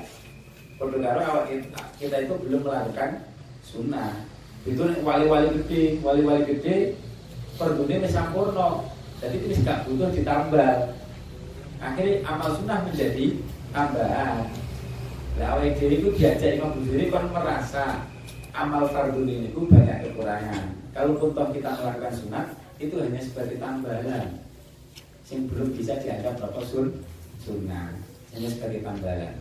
Perlu 0.80 1.04
awal 1.04 1.44
kita, 1.52 1.82
kita 2.00 2.16
itu 2.24 2.34
belum 2.48 2.64
melakukan 2.64 3.28
sunnah. 3.60 4.24
Itu 4.64 4.88
wali-wali 5.04 5.60
gede, 5.60 6.00
wali-wali 6.00 6.48
gede 6.48 6.96
perdunya 7.60 8.08
sampurno. 8.08 8.88
Jadi 9.20 9.44
ini 9.44 9.56
tidak 9.60 9.84
butuh 9.90 10.08
ditambal 10.16 10.96
akhirnya 11.78 12.24
amal 12.26 12.50
sunnah 12.56 12.86
menjadi 12.88 13.38
tambahan 13.70 14.48
Nah, 15.38 15.54
awal 15.54 15.70
diri 15.70 16.02
itu 16.02 16.10
diajak 16.18 16.58
Imam 16.58 16.74
Busiri 16.82 17.14
kan 17.14 17.30
merasa 17.30 18.10
amal 18.58 18.90
fardu 18.90 19.22
ini 19.22 19.54
banyak 19.54 20.10
kekurangan. 20.10 20.77
Kalau 20.98 21.14
pun 21.22 21.30
toh 21.38 21.54
kita 21.54 21.78
melakukan 21.78 22.10
sunat 22.10 22.48
itu 22.82 22.98
hanya 22.98 23.22
sebagai 23.22 23.62
tambahan, 23.62 24.42
yang 25.30 25.46
belum 25.46 25.70
bisa 25.78 25.94
dianggap 26.02 26.42
apa 26.42 26.58
sun 26.66 27.06
sunnah, 27.38 27.94
hanya 28.34 28.50
sebagai 28.50 28.82
tambahan. 28.82 29.38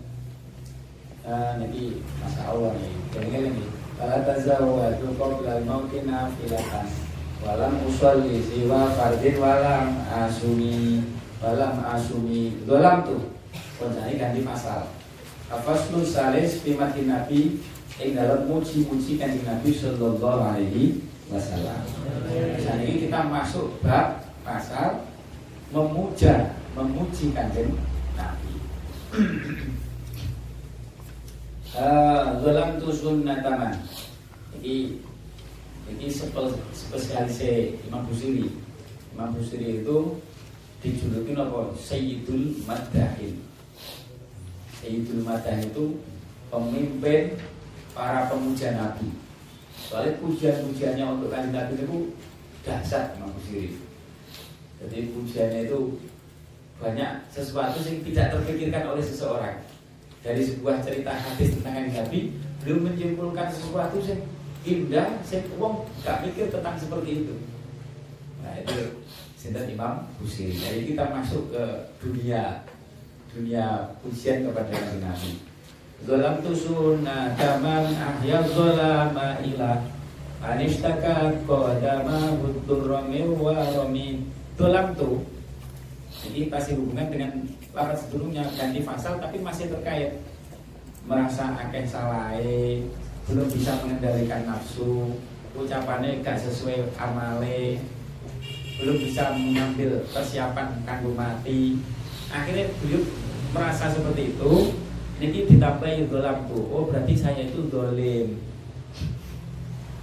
Uh, 1.24 1.56
nanti 1.56 2.04
masa 2.20 2.52
Allah 2.52 2.76
nih, 2.76 2.92
dengar 3.08 3.42
ini. 3.48 3.64
Kalau 3.96 4.20
tazawwadu 4.28 5.16
qabla 5.16 5.50
al-mauti 5.64 6.04
nafilatan. 6.04 6.86
Walam 7.40 7.80
usolli 7.88 8.44
siwa 8.44 8.92
fardin 8.92 9.40
walam 9.40 10.04
asumi. 10.12 11.08
Balam 11.40 11.80
asumi. 11.88 12.52
Dolam 12.68 13.08
tuh 13.08 13.32
Konjani 13.80 14.20
ganti 14.20 14.44
pasal. 14.44 14.92
Afaslu 15.48 16.04
salis 16.04 16.60
Fimati 16.60 17.08
Nabi. 17.08 17.64
Yang 17.96 18.12
dalam 18.12 18.40
muji-muji 18.44 19.16
kanjeng 19.16 19.48
Nabi 19.48 19.72
Sallallahu 19.72 20.40
alaihi 20.52 21.05
wasallam 21.30 21.82
Saat 22.62 22.78
ini 22.86 23.06
kita 23.06 23.26
masuk 23.26 23.78
bab 23.82 24.22
pasal 24.46 25.02
Memuja 25.74 26.54
Memuji 26.76 27.32
kanjeng 27.34 27.74
Nabi. 28.14 28.52
Uh, 31.76 32.40
Dolam 32.40 32.80
tu 32.80 32.88
sunnataman 32.88 33.76
Jadi 34.56 34.96
ini 35.92 36.06
spesialis 36.72 37.36
Imam 37.84 38.00
Busiri. 38.08 38.48
Imam 39.12 39.36
Busiri 39.36 39.84
itu 39.84 40.16
dijuluki 40.80 41.36
apa? 41.36 41.76
Sayyidul 41.76 42.64
Madahin. 42.64 43.44
Sayyidul 44.80 45.20
Madahin 45.20 45.68
itu 45.68 46.00
pemimpin 46.48 47.36
para 47.92 48.24
pemuja 48.32 48.72
Nabi 48.72 49.25
soalnya 49.76 50.16
pujian-pujiannya 50.18 51.04
untuk 51.04 51.28
kanjeng 51.28 51.52
Nabi 51.52 51.76
itu 51.76 51.98
dasar 52.64 53.12
Imam 53.14 53.30
Busiri 53.36 53.76
jadi 54.76 55.08
pujiannya 55.12 55.60
itu 55.68 55.96
banyak 56.76 57.10
sesuatu 57.32 57.80
yang 57.80 58.04
tidak 58.04 58.26
terpikirkan 58.36 58.84
oleh 58.92 59.00
seseorang. 59.04 59.56
Dari 60.20 60.42
sebuah 60.44 60.84
cerita 60.84 61.14
hadis 61.16 61.56
tentang 61.56 61.88
Nabi 61.88 62.36
belum 62.60 62.92
menyimpulkan 62.92 63.48
sesuatu 63.48 63.96
yang 64.04 64.20
indah 64.66 65.08
saya 65.22 65.46
uang 65.56 65.86
gak 66.02 66.26
mikir 66.26 66.50
tentang 66.50 66.74
seperti 66.76 67.24
itu. 67.24 67.34
Nah 68.42 68.52
itu 68.60 69.00
Sinten 69.38 69.70
Imam 69.70 70.10
Busiri 70.18 70.58
jadi 70.58 70.80
kita 70.82 71.04
masuk 71.14 71.54
ke 71.54 71.64
dunia 72.02 72.66
dunia 73.30 73.94
pujian 74.02 74.42
kepada 74.42 74.74
Nabi 74.98 75.45
Zolam 76.04 76.44
tu 76.44 76.52
sunnah 76.52 77.32
daman 77.40 77.96
ahya 77.96 78.44
zolama 78.44 79.40
ilah 79.40 79.80
Anishtaka 80.44 81.32
kodama 81.48 82.36
rami 82.68 83.24
wa 83.24 83.64
romi 83.72 84.28
Zolam 84.60 84.92
tu 84.92 85.24
Jadi 86.20 86.52
pasti 86.52 86.76
hubungan 86.76 87.08
dengan 87.08 87.32
lafaz 87.70 88.08
sebelumnya. 88.08 88.42
Ganti 88.58 88.82
pasal 88.82 89.22
tapi 89.22 89.40
masih 89.40 89.70
terkait. 89.70 90.20
Merasa 91.06 91.54
akeh 91.54 91.86
salai 91.86 92.82
belum 93.30 93.46
bisa 93.46 93.78
mengendalikan 93.84 94.42
nafsu. 94.42 95.16
Ucapannya 95.54 96.20
gak 96.20 96.40
sesuai 96.40 96.92
amale. 96.98 97.80
Belum 98.82 98.96
bisa 99.00 99.32
mengambil 99.32 100.02
persiapan 100.10 100.82
kanggo 100.82 101.14
mati. 101.14 101.78
Akhirnya 102.28 102.74
beliau 102.82 103.06
merasa 103.54 103.88
seperti 103.88 104.34
itu 104.34 104.52
ini 105.16 105.48
ditambahi 105.48 106.12
dalam 106.12 106.44
tuh 106.44 106.68
oh 106.68 106.92
berarti 106.92 107.16
saya 107.16 107.48
itu 107.48 107.72
dolim. 107.72 108.36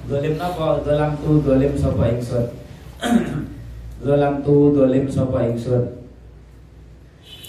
Dolim 0.10 0.36
apa? 0.42 0.82
Dolam 0.82 1.16
tuh 1.22 1.40
dolim 1.46 1.78
sopo 1.78 2.02
ingsun? 2.18 2.50
Dolam 4.02 4.42
tuh 4.42 4.74
dolim 4.74 5.06
sopo 5.06 5.38
ingsun? 5.38 6.02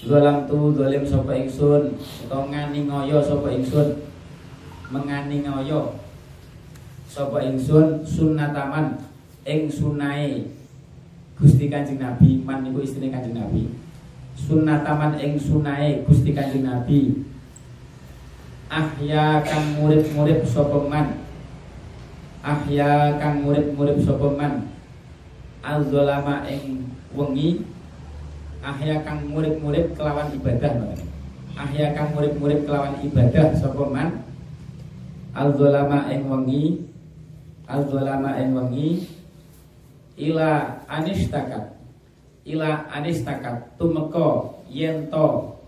Dolam 0.05 0.45
tuh 0.45 0.77
dolim 0.77 1.03
sopo 1.09 1.33
ingsun? 1.33 1.97
Atau 2.29 2.53
ngani 2.53 2.85
ngoyo 2.85 3.25
sopo 3.25 3.49
ingsun? 3.49 4.13
Mengani 4.93 5.41
ngoyo 5.41 5.97
sapa 7.09 7.41
ingsun? 7.43 8.05
Sunnataman 8.05 9.01
ing 9.49 9.67
sunai 9.73 10.53
Gusti 11.41 11.73
Kanjeng 11.73 11.99
Nabi. 11.99 12.45
Man 12.45 12.63
niku 12.63 12.85
istine 12.85 13.09
Kanjeng 13.09 13.35
Nabi. 13.35 13.73
Sunnataman 14.37 15.17
ing 15.17 15.41
sunai 15.41 16.05
Gusti 16.05 16.37
Kanjeng 16.37 16.69
Nabi 16.69 17.34
ahya 18.69 19.45
kang 19.45 19.81
murid-murid 19.81 20.45
sapa 20.49 20.85
man? 20.89 21.21
Ahya 22.45 23.17
kang 23.21 23.45
murid-murid 23.45 24.05
sapa 24.05 24.29
man? 24.33 24.73
Azolama 25.65 26.45
ing 26.49 26.93
wengi. 27.17 27.65
Ahya 28.65 29.05
kang 29.05 29.29
murid-murid 29.29 29.93
kelawan 29.97 30.33
ibadah 30.33 30.73
ahya 31.55 31.95
kang 31.95 32.11
murid-murid 32.19 32.67
kelawan 32.67 32.99
ibadah 33.03 33.55
sapa 33.55 33.85
man? 33.87 34.27
Al-zalama 35.35 36.11
ing 36.11 36.27
wengi. 36.31 36.65
Al-zalama 37.67 38.39
ing 38.39 38.55
wengi. 38.55 38.91
Ila 40.15 40.79
anistakat 40.87 41.75
ila 42.45 42.87
anistakat 42.93 43.75
tumeka 43.81 44.55
yen 44.71 45.11
to. 45.11 45.59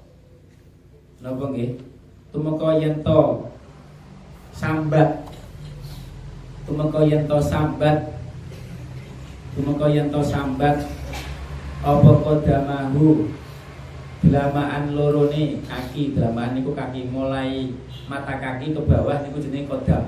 Napa 1.24 1.44
nggih 1.50 1.80
tumeka 2.36 2.76
yen 2.76 3.00
to 3.00 3.48
sambat 4.52 5.24
tumeka 6.68 7.00
yen 7.08 7.24
to 7.24 7.40
sambat 7.40 8.12
tumeka 9.56 9.88
yen 9.88 10.12
to 10.12 10.20
sambat 10.20 10.84
apa 11.80 12.10
kodamahu 12.20 13.32
Delamaan 14.26 14.96
lorone 14.96 15.60
kaki, 15.68 16.16
delamaan 16.16 16.56
niku 16.56 16.72
kaki 16.74 17.06
mulai 17.12 17.70
mata 18.10 18.40
kaki 18.40 18.74
ke 18.74 18.80
bawah 18.82 19.22
niku 19.22 19.38
jenenge 19.38 19.70
kodam. 19.70 20.02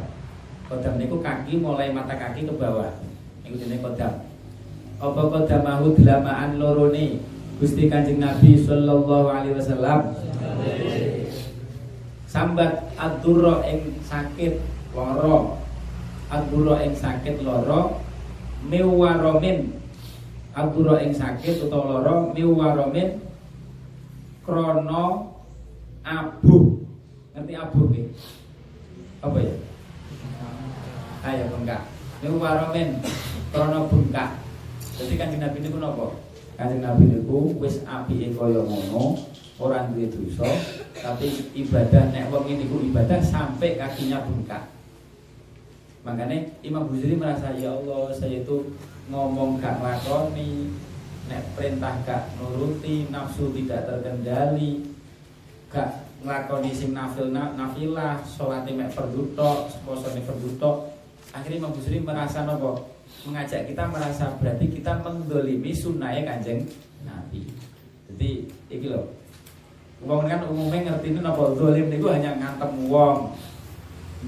Kodam 0.66 0.99
niku 0.99 1.22
kaki 1.22 1.61
mulai 1.61 1.93
mata 1.95 2.18
kaki 2.18 2.49
ke 2.49 2.55
bawah. 2.57 2.99
Niku 3.47 3.62
jenenge 3.62 3.85
kodam. 3.85 4.26
Apa 4.99 5.22
kodamahu 5.22 5.95
delamaan 5.95 6.59
lorone 6.59 7.22
Gusti 7.62 7.87
Kanjeng 7.87 8.18
Nabi 8.18 8.59
sallallahu 8.59 9.29
alaihi 9.29 9.55
wasallam. 9.55 10.01
Sambat 12.29 12.93
aduro 13.01 13.64
ing 13.64 13.97
sakit 14.05 14.61
loro. 14.93 15.57
Aduro 16.29 16.76
ing 16.76 16.93
sakit 16.93 17.41
loro 17.41 18.05
miwaromin. 18.68 19.81
Aduro 20.53 21.01
ing 21.01 21.16
sakit 21.16 21.64
utawa 21.64 22.05
loro 22.05 22.37
miwaromin 22.37 23.16
krono 24.45 25.33
abu 26.05 26.85
ngerti 27.33 27.53
abu 27.57 27.81
nih 27.93 28.07
apa 29.24 29.39
ya? 29.41 29.55
Ayo 31.24 31.45
bengkak. 31.53 31.83
Ini 32.20 32.29
waromen 32.37 32.89
krono 33.53 33.89
bengkak. 33.89 34.37
Jadi 34.99 35.14
kanjeng 35.14 35.41
nabi 35.41 35.62
ini 35.62 35.68
apa 35.79 36.07
kanjeng 36.59 36.83
nabi 36.83 37.07
ini 37.07 37.22
wis 37.57 37.87
api 37.87 38.35
kaya 38.35 38.61
ngono 38.66 39.14
orang 39.59 39.90
duwe 39.90 40.06
dosa 40.06 40.46
tapi 40.94 41.50
ibadah 41.54 42.14
nek 42.14 42.30
wong 42.30 42.46
ini 42.46 42.64
ibadah 42.66 43.18
sampai 43.18 43.74
kakinya 43.74 44.22
bengkak. 44.22 44.64
Makanya 46.06 46.46
Imam 46.62 46.86
Buziri 46.86 47.18
merasa 47.18 47.52
ya 47.59 47.74
Allah 47.74 48.14
saya 48.14 48.40
itu 48.40 48.70
ngomong 49.11 49.59
gak 49.59 49.82
lakoni 49.82 50.70
nek 51.26 51.42
perintah 51.59 51.98
gak 52.06 52.32
nuruti 52.38 53.11
nafsu 53.11 53.50
tidak 53.52 53.84
terkendali 53.84 54.88
gak 55.68 56.06
nglakoni 56.22 56.72
sing 56.72 56.96
nafil 56.96 57.28
nafilah 57.30 58.22
salate 58.24 58.72
mek 58.74 58.94
fardu 58.94 59.34
tok 59.34 59.74
posone 59.82 60.22
fardu 60.22 60.50
tok. 60.56 60.76
Akhirnya 61.34 61.66
Imam 61.66 61.74
Busiri 61.76 62.00
merasa 62.00 62.46
nopo? 62.46 62.94
Mengajak 63.26 63.68
kita 63.68 63.84
merasa 63.90 64.32
berarti 64.38 64.70
kita 64.70 65.02
mendolimi 65.04 65.74
sunnahnya 65.74 66.24
kanjeng 66.24 66.64
Nabi. 67.04 67.44
Jadi 68.09 68.48
iki 68.72 68.86
loh 68.88 69.18
Wong 70.07 70.30
kan 70.30 70.46
umumnya 70.46 70.94
ngerti 70.94 71.11
ini 71.11 71.20
nopo 71.20 71.59
dolim 71.59 71.90
itu 71.90 72.07
hanya 72.07 72.38
ngantem 72.38 72.86
wong 72.86 73.34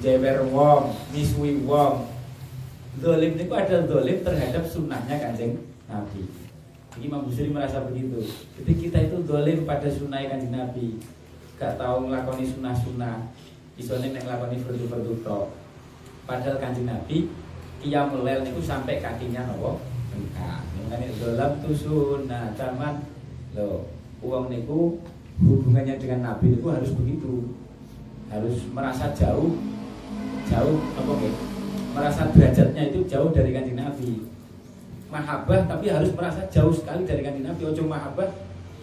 jewer 0.03 0.43
wong 0.51 0.91
misui 1.15 1.63
wong 1.63 2.11
dolim 2.99 3.39
itu 3.39 3.53
ada 3.55 3.87
dolim 3.87 4.19
terhadap 4.27 4.67
sunnahnya 4.67 5.23
kanjeng 5.23 5.63
Nabi 5.87 6.41
Imam 6.99 7.23
Busiri 7.23 7.49
merasa 7.49 7.87
begitu. 7.87 8.21
Jadi 8.59 8.73
kita 8.77 8.99
itu 9.07 9.23
dolim 9.23 9.63
pada 9.63 9.87
sunnah 9.87 10.21
kan 10.27 10.43
Nabi. 10.51 11.01
Gak 11.57 11.79
tahu 11.79 12.09
ngelakoni 12.09 12.45
sunnah-sunnah. 12.45 13.31
Isone 13.79 14.13
nek 14.13 14.27
ngelakoni 14.27 14.61
fardu-fardu 14.61 15.15
tok. 15.23 15.47
Padahal 16.29 16.59
kanjeng 16.59 16.91
Nabi 16.91 17.31
ia 17.81 18.05
melel 18.05 18.45
niku 18.45 18.61
sampai 18.61 18.99
kakinya 18.99 19.49
nopo 19.49 19.81
bengkak. 20.11 20.61
Mengenai 20.77 21.15
dolam 21.17 21.53
tu 21.65 21.71
sunnah 21.73 22.53
zaman 22.59 23.07
lo 23.55 23.89
uang 24.21 24.53
niku 24.53 25.01
hubungannya 25.41 25.97
dengan 25.97 26.21
Nabi 26.33 26.57
itu 26.57 26.67
harus 26.69 26.91
begitu. 26.93 27.53
Harus 28.31 28.63
merasa 28.71 29.11
jauh 29.17 29.59
jauh 30.47 30.79
apa 30.99 31.13
Merasa 31.91 32.31
derajatnya 32.31 32.83
itu 32.91 33.03
jauh 33.11 33.35
dari 33.35 33.51
kanjeng 33.51 33.79
Nabi. 33.79 34.31
Mahabbah 35.11 35.67
tapi 35.67 35.91
harus 35.91 36.15
merasa 36.15 36.47
jauh 36.47 36.71
sekali 36.71 37.03
dari 37.03 37.27
kanjeng 37.27 37.47
Nabi. 37.51 37.67
Ojo 37.67 37.83
mahabbah 37.89 38.31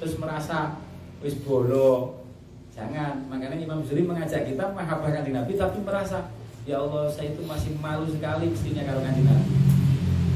terus 0.02 0.20
merasa 0.20 0.76
wis 1.24 1.40
bolo 1.40 2.20
jangan. 2.76 3.24
Makanya 3.32 3.58
Imam 3.64 3.80
Zuri 3.88 4.04
mengajak 4.04 4.44
kita 4.44 4.76
mahabbah 4.76 5.10
kanjeng 5.14 5.40
Nabi 5.40 5.56
tapi 5.56 5.80
merasa 5.86 6.28
ya 6.68 6.84
Allah 6.84 7.08
saya 7.08 7.32
itu 7.32 7.48
masih 7.48 7.80
malu 7.80 8.04
sekali 8.12 8.52
mestinya 8.52 8.84
kalau 8.84 9.02
kanjeng 9.06 9.28
Nabi. 9.30 9.52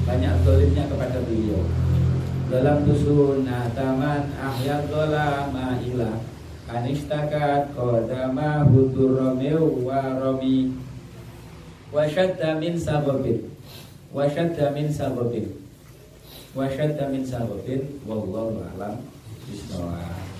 Banyak 0.01 0.33
dolimnya 0.47 0.83
kepada 0.87 1.17
beliau 1.27 1.61
dalam 2.51 2.83
tusunah 2.83 3.71
taman 3.71 4.27
ahyat 4.35 4.91
dola 4.91 5.47
ilah 5.87 6.19
kanistakat 6.67 7.71
kodama 7.71 8.67
hutur 8.67 9.15
romeu 9.15 9.87
wa 9.87 10.19
romi. 10.19 10.75
Wasyadda 11.95 12.59
min 12.59 12.75
sababin. 12.75 13.47
Wasyadda 14.11 14.75
min 14.75 14.91
sababin. 14.91 15.47
Wa 16.51 16.67
syadda 16.67 17.07
min 17.07 17.23
sababin. 17.23 17.99
Wallahu 18.03 18.63
a'lam. 18.75 18.99
Bishawab 19.47 20.30